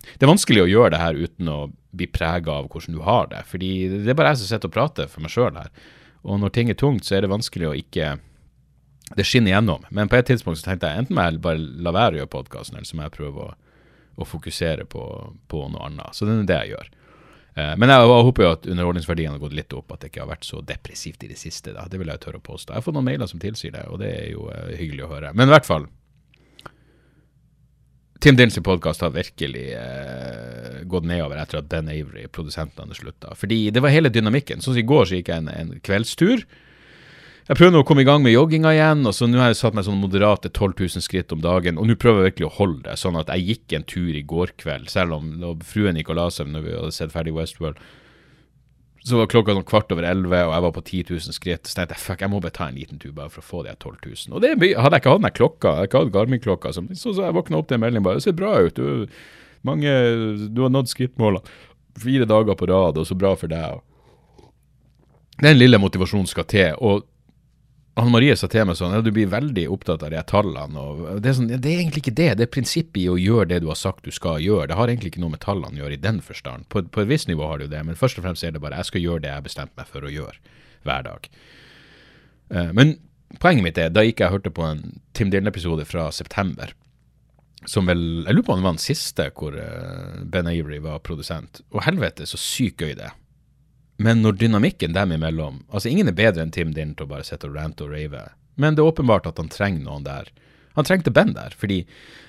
[0.06, 1.60] Det er vanskelig å gjøre det her uten å
[1.96, 3.42] bli prega av hvordan du har det.
[3.48, 3.72] Fordi
[4.04, 5.72] det er bare jeg som sitter og prater for meg sjøl her.
[6.26, 8.18] Og når ting er tungt, så er det vanskelig å ikke
[9.14, 9.86] Det skinner gjennom.
[9.94, 12.34] Men på et tidspunkt så tenkte jeg enten må jeg bare la være å gjøre
[12.34, 13.50] podkasten, eller så må jeg prøve å,
[14.18, 15.04] å fokusere på,
[15.52, 16.18] på, noe annet.
[16.18, 16.90] Så det er det jeg gjør.
[17.56, 20.24] Eh, men jeg, jeg håper jo at underholdningsverdien har gått litt opp, at det ikke
[20.24, 21.76] har vært så depressivt i det siste.
[21.78, 21.86] Da.
[21.92, 22.74] Det vil jeg tørre å påstå.
[22.74, 25.14] Jeg har fått noen mailer som tilsier det, og det er jo eh, hyggelig å
[25.14, 25.36] høre.
[25.38, 25.88] Men i hvert fall,
[28.26, 33.36] Tim Dillens podkast har virkelig eh, gått nedover etter at Ben Avery, produsenten, hadde slutta.
[33.38, 34.64] Fordi det var hele dynamikken.
[34.66, 36.48] Sånn som i går så gikk jeg en, en kveldstur.
[37.46, 39.60] Jeg prøver nå å komme i gang med jogginga igjen, og så nå har jeg
[39.60, 41.78] satt meg sånn moderate 12 000 skritt om dagen.
[41.78, 44.24] Og nå prøver jeg virkelig å holde det, sånn at jeg gikk en tur i
[44.26, 47.78] går kveld, selv om fruen gikk og la seg når vi hadde sett ferdig Westworld.
[49.06, 51.70] Så var klokka noen kvart over elleve, og jeg var på 10 000 skritt.
[51.70, 53.64] Så tenkte jeg fuck, jeg må bare ta en liten tur bare for å få
[53.70, 54.34] de 12 000.
[54.34, 57.14] Og det hadde jeg ikke hatt den klokka, jeg hadde ikke hatt Garmin-klokka, så, så,
[57.22, 59.06] jeg våkna opp til en melding bare Det ser bra ut, du,
[59.62, 59.98] mange,
[60.50, 61.46] du har nådd skrittmålene.
[62.02, 63.84] Fire dager på rad, og så bra for deg.
[65.46, 66.74] Den lille motivasjonen skal til.
[66.82, 67.06] og
[67.96, 70.82] Anne Marie sa til meg sånn ja, du blir veldig opptatt av de tallene.
[70.82, 72.28] og det er, sånn, ja, det er egentlig ikke det.
[72.36, 74.68] Det er prinsippet i å gjøre det du har sagt du skal gjøre.
[74.68, 76.68] Det har egentlig ikke noe med tallene å gjøre i den forstand.
[76.68, 78.64] På, på et visst nivå har det jo det, men først og fremst er det
[78.64, 81.30] bare jeg skal gjøre det jeg har bestemt meg for å gjøre hver dag.
[82.52, 82.98] Uh, men
[83.40, 84.84] poenget mitt er, da gikk jeg og hørte på en
[85.16, 86.76] Tim Dylan-episode fra september.
[87.66, 91.00] Som vel Jeg lurer på om det var den siste hvor uh, Ben Avery var
[91.00, 91.64] produsent.
[91.72, 93.16] Og helvete, så sykt gøy det er.
[93.98, 97.28] Men når dynamikken dem imellom Altså, ingen er bedre enn Tim Dinn til å bare
[97.28, 98.26] sitte og rante og rave,
[98.60, 100.30] men det er åpenbart at han trenger noen der.
[100.76, 101.84] Han trengte Ben der, fordi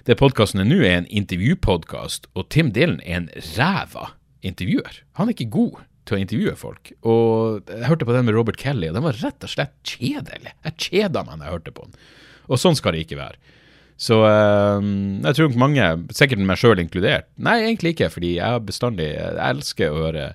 [0.06, 4.12] det podkasten er nå, er en intervjupodkast, og Tim Dylan er en ræva
[4.46, 5.02] intervjuer.
[5.18, 6.92] Han er ikke god til å intervjue folk.
[7.06, 10.54] Og jeg hørte på den med Robert Kelly, og den var rett og slett kjedelig.
[10.68, 12.00] Jeg kjeda meg når jeg hørte på den.
[12.46, 13.54] Og sånn skal det ikke være.
[13.98, 14.88] Så øh,
[15.24, 19.88] jeg tror mange, sikkert meg sjøl inkludert Nei, egentlig ikke, fordi jeg bestandig Jeg elsker
[19.88, 20.26] å høre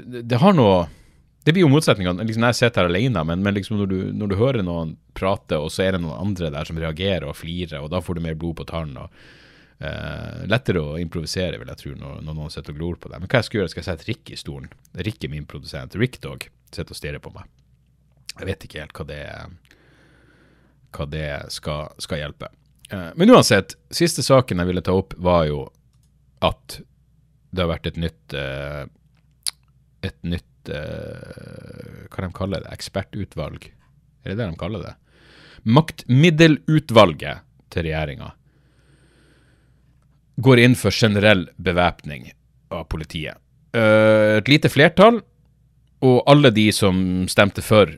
[0.00, 0.86] det har noe
[1.44, 4.30] Det blir jo motsetningene liksom jeg sitter her alene, men, men liksom når, du, når,
[4.30, 7.80] du, hører noen prate, og så er det noen andre der som reagerer og flirer,
[7.82, 8.92] og da får du mer blod på tann.
[8.94, 9.10] og
[9.82, 13.24] uh, Lettere å improvisere, vil jeg tro, når, når noen sitter og glor på deg.
[13.24, 13.72] Men hva jeg skal gjøre?
[13.74, 14.70] Skal jeg sette Rick i stolen?
[15.08, 15.98] Rick er min produsent.
[15.98, 17.50] Rick Dog sitter og stirrer på meg.
[18.36, 19.22] Jeg vet ikke helt hva det,
[20.94, 22.54] hva det skal, skal hjelpe.
[22.86, 25.66] Uh, men uansett, siste saken jeg ville ta opp, var jo
[26.42, 26.78] at
[27.52, 28.86] det har vært et nytt uh,
[30.02, 32.74] et nytt uh, Hva de kaller det?
[32.74, 33.70] Ekspertutvalg?
[34.22, 34.94] Er det det de kaller det?
[35.62, 38.32] Maktmiddelutvalget til regjeringa
[40.42, 42.30] går inn for generell bevæpning
[42.72, 43.38] av politiet.
[43.76, 45.20] Uh, et lite flertall,
[46.02, 47.92] og alle de som stemte for,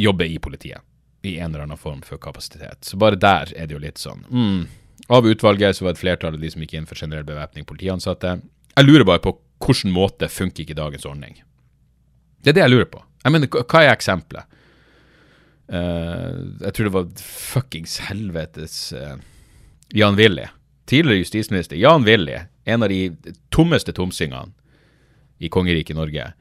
[0.00, 0.80] jobber i politiet.
[1.22, 2.84] i en eller annen form for kapasitet.
[2.84, 4.60] Så bare der er det jo litt sånn mm.
[5.12, 8.38] Av utvalget så var et flertall av de som gikk inn for generell bevæpning, politiansatte.
[8.76, 11.42] Jeg lurer bare på hvilken måte funker ikke dagens ordning.
[12.40, 13.02] Det er det jeg lurer på.
[13.24, 14.56] Jeg mener, Hva er eksempelet?
[15.70, 19.20] Uh, jeg tror det var fuckings helvetes uh,
[19.94, 20.48] Jan Willy.
[20.90, 23.12] Tidligere justisminister Jan Willy, en av de
[23.54, 24.50] tommeste tomsingene
[25.38, 26.32] i kongeriket Norge.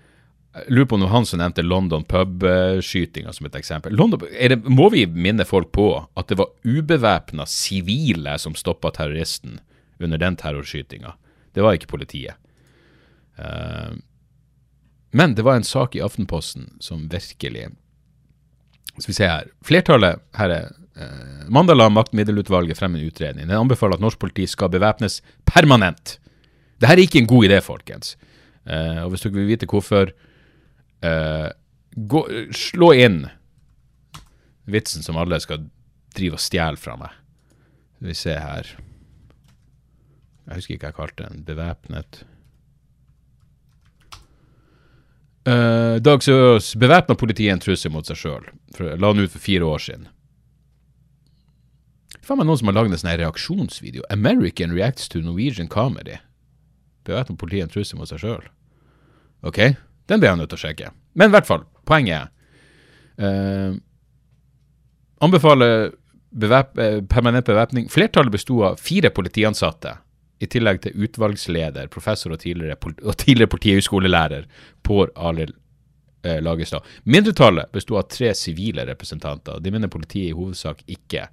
[0.50, 3.94] Jeg lurer på om han som nevnte London pub-skytinga som et eksempel.
[3.94, 9.60] London, det, må vi minne folk på at det var ubevæpna sivile som stoppa terroristen
[10.02, 11.14] under den terrorskytinga?
[11.54, 12.40] Det var ikke politiet.
[13.40, 13.96] Uh,
[15.12, 17.70] men det var en sak i Aftenposten som virkelig
[18.98, 19.48] Skal vi se her.
[19.66, 20.66] Flertallet her er
[21.00, 23.48] eh, Mandag la maktmiddelutvalget frem en utredning.
[23.48, 26.20] Den anbefaler at norsk politi skal bevæpnes permanent.
[26.80, 28.18] Dette er ikke en god idé, folkens.
[28.68, 30.12] Eh, og hvis dere vil vite hvorfor,
[31.02, 31.48] eh,
[31.96, 33.24] gå, slå inn
[34.70, 35.64] vitsen som alle skal
[36.16, 37.16] drive og stjele fra meg.
[37.96, 38.76] Skal vi se her
[40.50, 41.44] Jeg husker ikke hva jeg kalte den.
[41.46, 42.24] Bevæpnet
[45.48, 48.48] Uh, Dag Sørås bevæpna politiet en trussel mot seg sjøl.
[48.80, 50.08] La han ut for fire år siden.
[52.26, 54.04] Faen meg noen som har lagd en sånn reaksjonsvideo.
[54.10, 56.20] 'American reacts to Norwegian comedy'.
[57.08, 58.44] Bevæpna politiet en trussel mot seg sjøl.
[59.42, 59.60] Ok,
[60.12, 60.92] den blir jeg nødt til å sjekke.
[61.16, 62.28] Men i hvert fall, poenget
[63.18, 63.80] er uh,
[65.24, 65.90] Anbefaler
[66.32, 67.90] bevæp uh, permanent bevæpning.
[67.92, 69.96] Flertallet besto av fire politiansatte
[70.40, 74.48] i tillegg til utvalgsleder, professor og tidligere, og tidligere politihøgskolelærer
[74.88, 75.54] Pål Arild
[76.24, 76.86] eh, Lagestad.
[77.04, 79.60] Mindretallet besto av tre sivile representanter.
[79.60, 81.28] De mener politiet i hovedsak ikke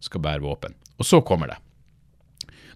[0.00, 0.76] skal bære våpen.
[0.96, 1.58] Og så kommer det.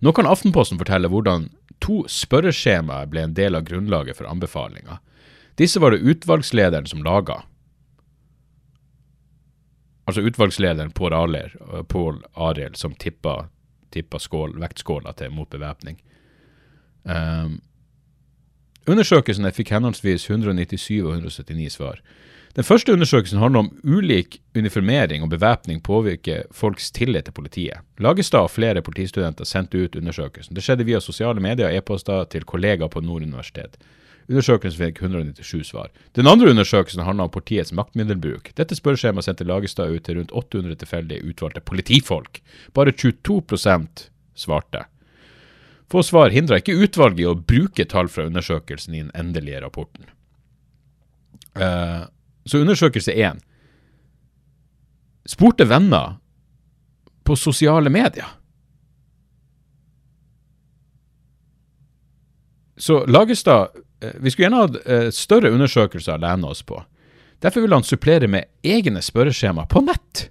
[0.00, 1.48] Nå kan Aftenposten fortelle hvordan
[1.80, 5.00] to spørreskjemaer ble en del av grunnlaget for anbefalinga.
[5.60, 7.42] Disse var det utvalgslederen som laga.
[10.08, 13.48] Altså utvalgslederen Pål Arild, som tippa
[13.92, 16.00] tippa skål, vektskåla til mot bevæpning.
[17.04, 17.60] Um,
[18.90, 22.02] undersøkelsene fikk henholdsvis 197 og 179 svar.
[22.56, 27.78] Den første undersøkelsen handler om ulik uniformering og bevæpning påvirker folks tillit til politiet.
[27.98, 30.56] Lagestad og flere politistudenter sendte ut undersøkelsen.
[30.56, 33.78] Det skjedde via sosiale medier og e-poster til kollegaer på Nord universitet.
[34.30, 35.88] Undersøkelsen fikk 197 svar.
[36.14, 38.52] Den andre undersøkelsen handla om politiets maktmiddelbruk.
[38.54, 42.38] Dette spørreskjemaet sendte Lagestad ut til rundt 800 tilfeldige utvalgte politifolk.
[42.74, 43.42] Bare 22
[44.38, 44.84] svarte.
[45.90, 50.06] Få svar hindra ikke utvalget i å bruke tall fra undersøkelsen i den endelige rapporten.
[51.58, 52.06] Uh,
[52.46, 53.42] så undersøkelse én
[55.26, 56.20] spurte venner
[57.26, 58.30] på sosiale medier.
[62.78, 66.80] Så Lagestad vi skulle gjerne hatt uh, større undersøkelser å lene oss på.
[67.40, 70.28] Derfor ville han supplere med egne spørreskjema på nett.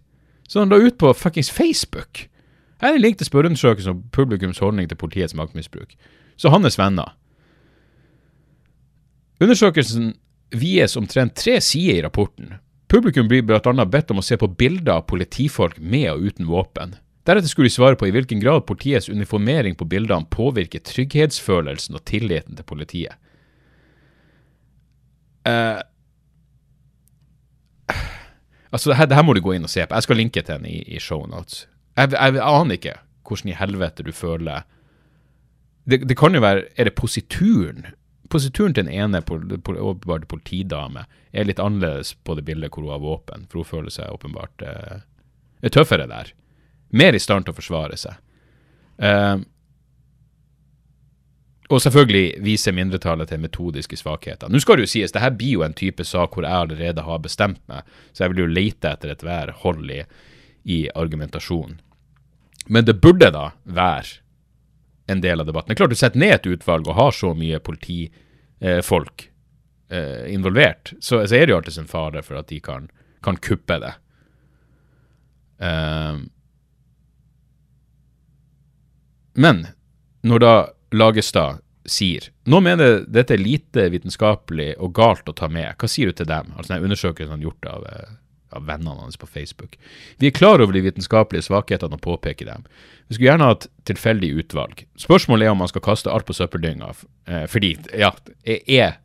[0.49, 2.27] Så han la ut på fuckings Facebook.
[2.81, 5.95] Her er en link til spørreundersøkelsen om publikums holdning til politiets maktmisbruk.
[6.37, 7.15] Så hans venner.
[9.41, 10.13] Undersøkelsen
[10.55, 12.55] vies omtrent tre sider i rapporten.
[12.89, 13.85] Publikum blir bl.a.
[13.85, 16.95] bedt om å se på bilder av politifolk med og uten våpen.
[17.27, 22.05] Deretter skulle de svare på i hvilken grad politiets uniformering på bildene påvirker trygghetsfølelsen og
[22.09, 23.19] tilliten til politiet.
[25.49, 25.81] Uh,
[28.71, 29.97] altså, det her, det her, må du gå inn og se på.
[29.97, 31.67] Jeg skal linke til den i, i shownotes.
[31.97, 32.97] Jeg, jeg, jeg, aner ikke
[33.27, 34.65] hvordan i helvete du føler
[35.89, 37.85] det, det, kan jo være Er det posituren?
[38.29, 43.01] Posituren til den ene åpenbart politidame er litt annerledes på det bildet hvor hun har
[43.01, 46.29] våpen, for hun føler seg åpenbart uh, tøffere der.
[46.93, 48.17] Mer i stand til å forsvare seg.
[49.01, 49.41] Uh,
[51.69, 54.49] og selvfølgelig viser mindretallet til metodiske svakheter.
[54.49, 57.03] Nå skal det jo sies, det her blir jo en type sak hvor jeg allerede
[57.05, 59.99] har bestemt meg, så jeg vil jo lete etter ethver hold i,
[60.65, 61.77] i argumentasjonen.
[62.69, 64.19] Men det burde da være
[65.09, 65.69] en del av debatten.
[65.69, 69.23] Det er klart du setter ned et utvalg og har så mye politifolk
[69.89, 72.89] eh, eh, involvert, så, er det jo alltid sin fare for at de kan,
[73.25, 73.93] kan kuppe det.
[75.59, 76.21] Uh,
[79.35, 79.65] men
[80.23, 80.53] når da
[80.91, 85.75] Lagestad sier Nå mener dette er lite vitenskapelig og galt å ta med.
[85.79, 86.51] Hva sier du til dem?
[86.55, 88.15] Altså den Undersøkelsen han gjort av, eh,
[88.53, 89.77] av, vennene hans på Facebook.
[90.17, 92.65] Vi er klar over de vitenskapelige svakhetene og påpeker dem.
[93.07, 94.85] Vi skulle gjerne hatt tilfeldig utvalg.
[94.97, 96.89] Spørsmålet er om man skal kaste alt på søppeldynga.
[97.27, 98.11] Eh, fordi, ja,
[98.45, 98.97] er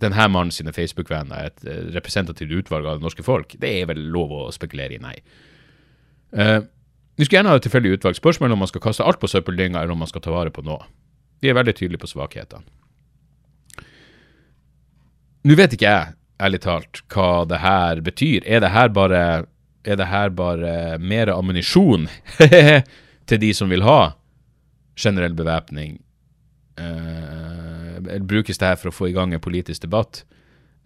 [0.00, 3.54] denne mannen sine Facebook-venner et eh, representativt utvalg av det norske folk?
[3.60, 5.16] Det er vel lov å spekulere i, nei.
[6.30, 6.62] Uh,
[7.20, 8.16] vi skulle gjerne ha et tilfeldig utvalg.
[8.16, 10.62] Spørsmålet om man skal kaste alt på søppeldynga, eller om man skal ta vare på
[10.64, 10.86] noe.
[11.44, 12.64] Vi er veldig tydelige på svakhetene.
[15.44, 18.46] Nå vet ikke jeg, ærlig talt, hva det her betyr.
[18.48, 19.20] Er det her bare
[19.84, 22.08] er det her bare mer ammunisjon
[23.28, 24.14] til de som vil ha
[24.96, 25.98] generell bevæpning?
[26.80, 30.24] Eh, brukes det her for å få i gang en politisk debatt?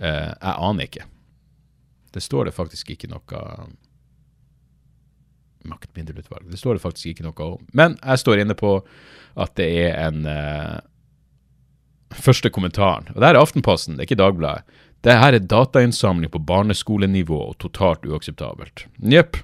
[0.03, 1.07] Eh, jeg aner ikke.
[2.11, 3.43] Det står det faktisk ikke noe
[5.71, 6.49] Maktmiddelutvalg.
[6.51, 7.63] Det står det faktisk ikke noe om.
[7.73, 8.77] Men jeg står inne på
[9.41, 10.83] at det er en uh,
[12.15, 13.09] Første kommentaren.
[13.11, 14.77] Og det her er Aftenposten, det er ikke Dagbladet.
[15.03, 18.87] Det her er datainnsamling på barneskolenivå og totalt uakseptabelt.
[19.03, 19.41] Jepp.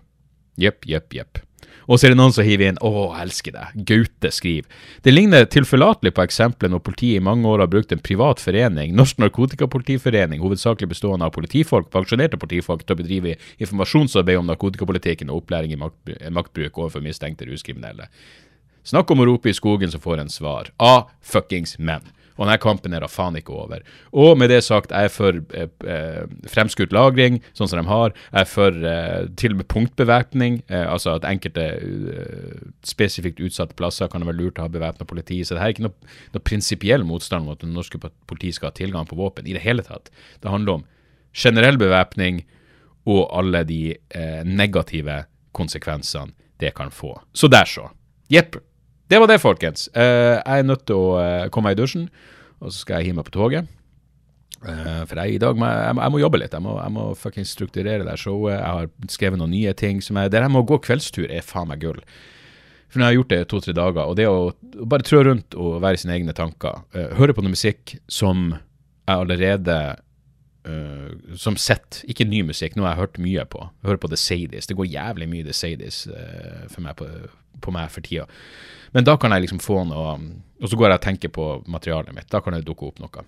[0.61, 1.41] Jepp, jepp, jepp.
[1.89, 3.85] Og så er det noen som hiver inn 'Å, jeg elsker deg'.
[3.85, 4.69] Gaute skriver.
[5.03, 8.95] Det ligner tilforlatelig på eksempelet når politiet i mange år har brukt en privat forening,
[8.95, 15.43] Norsk Narkotikapolitiforening, hovedsakelig bestående av politifolk, pensjonerte politifolk, til å bedrive informasjonsarbeid om narkotikapolitikken og
[15.43, 18.09] opplæring i makt, maktbruk overfor mistenkte ruskriminelle.
[18.85, 20.71] Snakk om å rope i skogen, så får en svar.
[20.79, 22.01] A fuckings men.
[22.41, 23.83] Og denne kampen er da faen ikke over.
[24.17, 28.15] Og med det sagt, jeg er for eh, eh, fremskutt lagring, sånn som de har.
[28.31, 33.77] Jeg er for eh, til og med punktbevæpning, eh, altså at enkelte eh, spesifikt utsatte
[33.77, 35.43] plasser kan det være lurt å ha bevæpna politi.
[35.45, 38.73] Så det her er ikke noe, noe prinsipiell motstand mot at det norske politiet skal
[38.73, 40.09] ha tilgang på våpen i det hele tatt.
[40.41, 40.89] Det handler om
[41.37, 42.41] generell bevæpning
[43.09, 45.27] og alle de eh, negative
[45.57, 47.15] konsekvensene det kan få.
[47.33, 47.91] Så der, så.
[48.33, 48.57] Jepp.
[49.11, 49.89] Det var det, folkens.
[49.99, 52.07] Eh, jeg er nødt til å eh, komme meg i dusjen,
[52.63, 53.71] og så skal jeg hive meg på toget.
[54.61, 56.55] Eh, for jeg, i dag må jeg, jeg, må, jobbe litt.
[56.55, 58.55] Jeg må, jeg må fucking strukturere det showet.
[58.55, 59.99] Jeg har skrevet noen nye ting.
[60.05, 61.99] som jeg, Det der med å gå kveldstur er faen meg gull.
[62.91, 65.81] For nå har jeg gjort det to-tre dager, og det å bare trå rundt og
[65.83, 66.81] være i sine egne tanker,
[67.19, 69.77] høre på noe musikk som jeg allerede
[70.69, 73.65] uh, Som sett, ikke ny musikk, noe jeg har hørt mye på.
[73.81, 74.69] Jeg hører på The Sadies.
[74.71, 77.09] Det går jævlig mye The Sadies uh, for meg på,
[77.61, 78.29] på meg for tida.
[78.95, 80.17] Men da kan jeg liksom få noe
[80.59, 82.31] Og så går jeg og tenker på materialet mitt.
[82.33, 83.25] Da kan det dukke opp noe.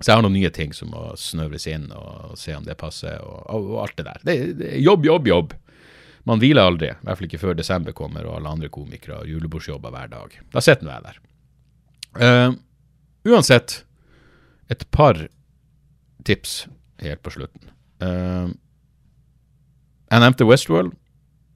[0.00, 3.20] Så jeg har noen nye ting som må snøvres inn og se om det passer,
[3.22, 4.24] og, og alt det der.
[4.26, 5.54] Det, det jobb, jobb, jobb.
[6.28, 9.28] Man hviler aldri, i hvert fall ikke før desember kommer og alle andre komikere har
[9.28, 10.36] julebordsjobber hver dag.
[10.54, 11.20] Da sitter jeg der.
[12.14, 12.56] Uh,
[13.28, 13.82] uansett,
[14.72, 15.20] et par
[16.24, 16.64] tips
[17.04, 17.70] helt på slutten.
[18.02, 18.52] Uh,
[20.10, 20.94] jeg nevnte Westworld.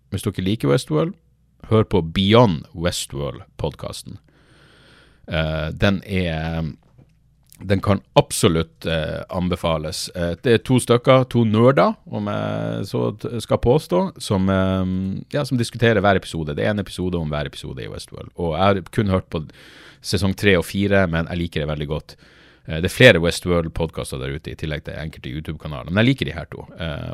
[0.09, 1.13] Hvis dere liker Westworld,
[1.69, 4.19] hør på Beyond Westworld-podkasten.
[5.29, 6.75] Uh, den er
[7.59, 10.05] Den kan absolutt uh, anbefales.
[10.15, 13.01] Uh, det er to stykker, to nerder, om jeg så
[13.43, 14.47] skal påstå, som,
[15.35, 16.55] ja, som diskuterer hver episode.
[16.55, 18.31] Det er en episode om hver episode i Westworld.
[18.37, 19.43] Og jeg har kun hørt på
[20.01, 22.17] sesong tre og fire, men jeg liker det veldig godt.
[22.69, 25.89] Det er flere Westworld-podkaster der ute, i tillegg til enkelte YouTube-kanaler.
[25.89, 26.67] Men jeg liker de her to,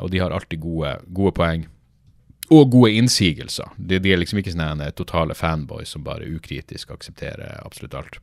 [0.03, 1.63] og de har alltid gode, gode poeng
[2.51, 3.71] og gode innsigelser.
[3.79, 8.19] De, de er liksom ikke sånne totale fanboys som bare ukritisk aksepterer absolutt alt.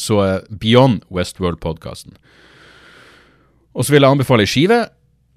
[0.00, 0.16] Så
[0.48, 2.16] Beyond Westworld-podkasten.
[3.76, 4.80] Og så vil jeg anbefale ei skive,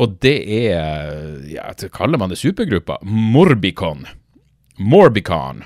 [0.01, 0.37] og det
[0.71, 2.95] er ja, Kaller man det supergruppa?
[3.03, 4.07] Morbicon.
[4.79, 5.65] Morbicon.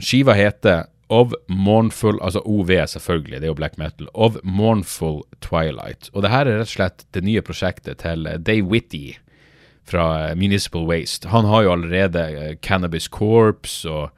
[0.00, 4.08] Skiva heter Of Mournful Altså OV, selvfølgelig, det er jo black metal.
[4.14, 6.10] Of Mournful Twilight.
[6.12, 9.16] Og det her er rett og slett det nye prosjektet til Dave Whitty
[9.88, 11.28] fra Municipal Waste.
[11.28, 14.10] Han har jo allerede uh, Cannabis Corps og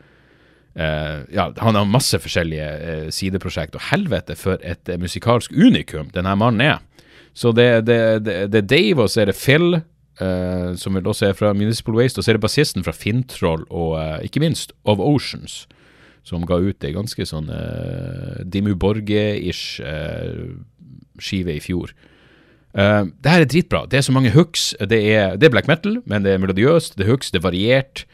[0.74, 3.78] uh, Ja, han har masse forskjellige uh, sideprosjekt.
[3.78, 6.78] Og helvete, for et musikalsk unikum denne mannen er.
[7.34, 9.80] Så det, er Dave, og så er det Phil,
[10.76, 14.24] som vel også er fra Municipal Waste, og så er det bassisten fra Fintroll, og
[14.26, 15.68] ikke minst Of Oceans,
[16.26, 17.48] som ga ut ei ganske sånn
[18.52, 19.80] Dimmu Borge-ish
[21.20, 21.92] skive i fjor.
[22.70, 23.84] Uh, det her er dritbra.
[23.90, 24.70] Det er så mange hooks.
[24.78, 27.46] Det er, det er, black metal, men det er melodiøst, det er hooks, det er
[27.48, 28.04] variert.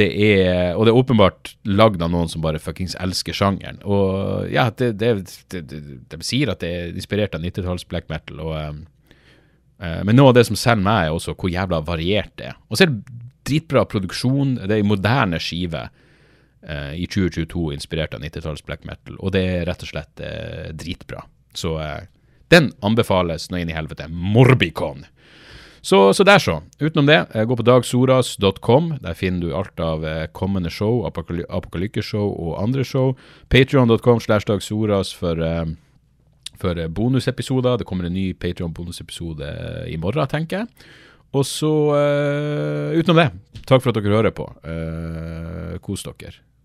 [0.00, 3.82] Det er, og det er åpenbart lagd av noen som bare fuckings elsker sjangeren.
[3.84, 5.10] Og ja, det, det,
[5.52, 8.40] de sier at det er inspirert av 90-talls black metal.
[8.40, 9.12] Og, uh,
[9.84, 12.56] uh, men noe av det som selger meg, er også hvor jævla variert det er.
[12.70, 14.56] Og så er det dritbra produksjon.
[14.62, 15.90] Det er en moderne skive
[16.62, 20.20] i 2022 inspirert av 90-talls black metal, og det er rett og slett
[20.78, 21.24] dritbra.
[21.58, 21.74] Så
[22.52, 24.06] den anbefales nå inn i helvete.
[24.08, 25.06] Morbicon.
[25.82, 26.60] Så, så der, så.
[26.78, 28.92] Utenom det, eh, gå på dagsoras.com.
[29.02, 33.16] Der finner du alt av eh, kommende show, apokaly apokalykkeshow og andre show.
[33.50, 35.64] Patreon.com slash dagsoras for, eh,
[36.60, 37.78] for bonusepisoder.
[37.78, 39.50] Det kommer en ny Patreon-bonusepisode
[39.90, 40.86] i morgen, tenker jeg.
[41.32, 41.72] Og så,
[42.92, 43.30] utenom det,
[43.64, 44.44] takk for at dere hører på.
[45.80, 46.51] Kos dere.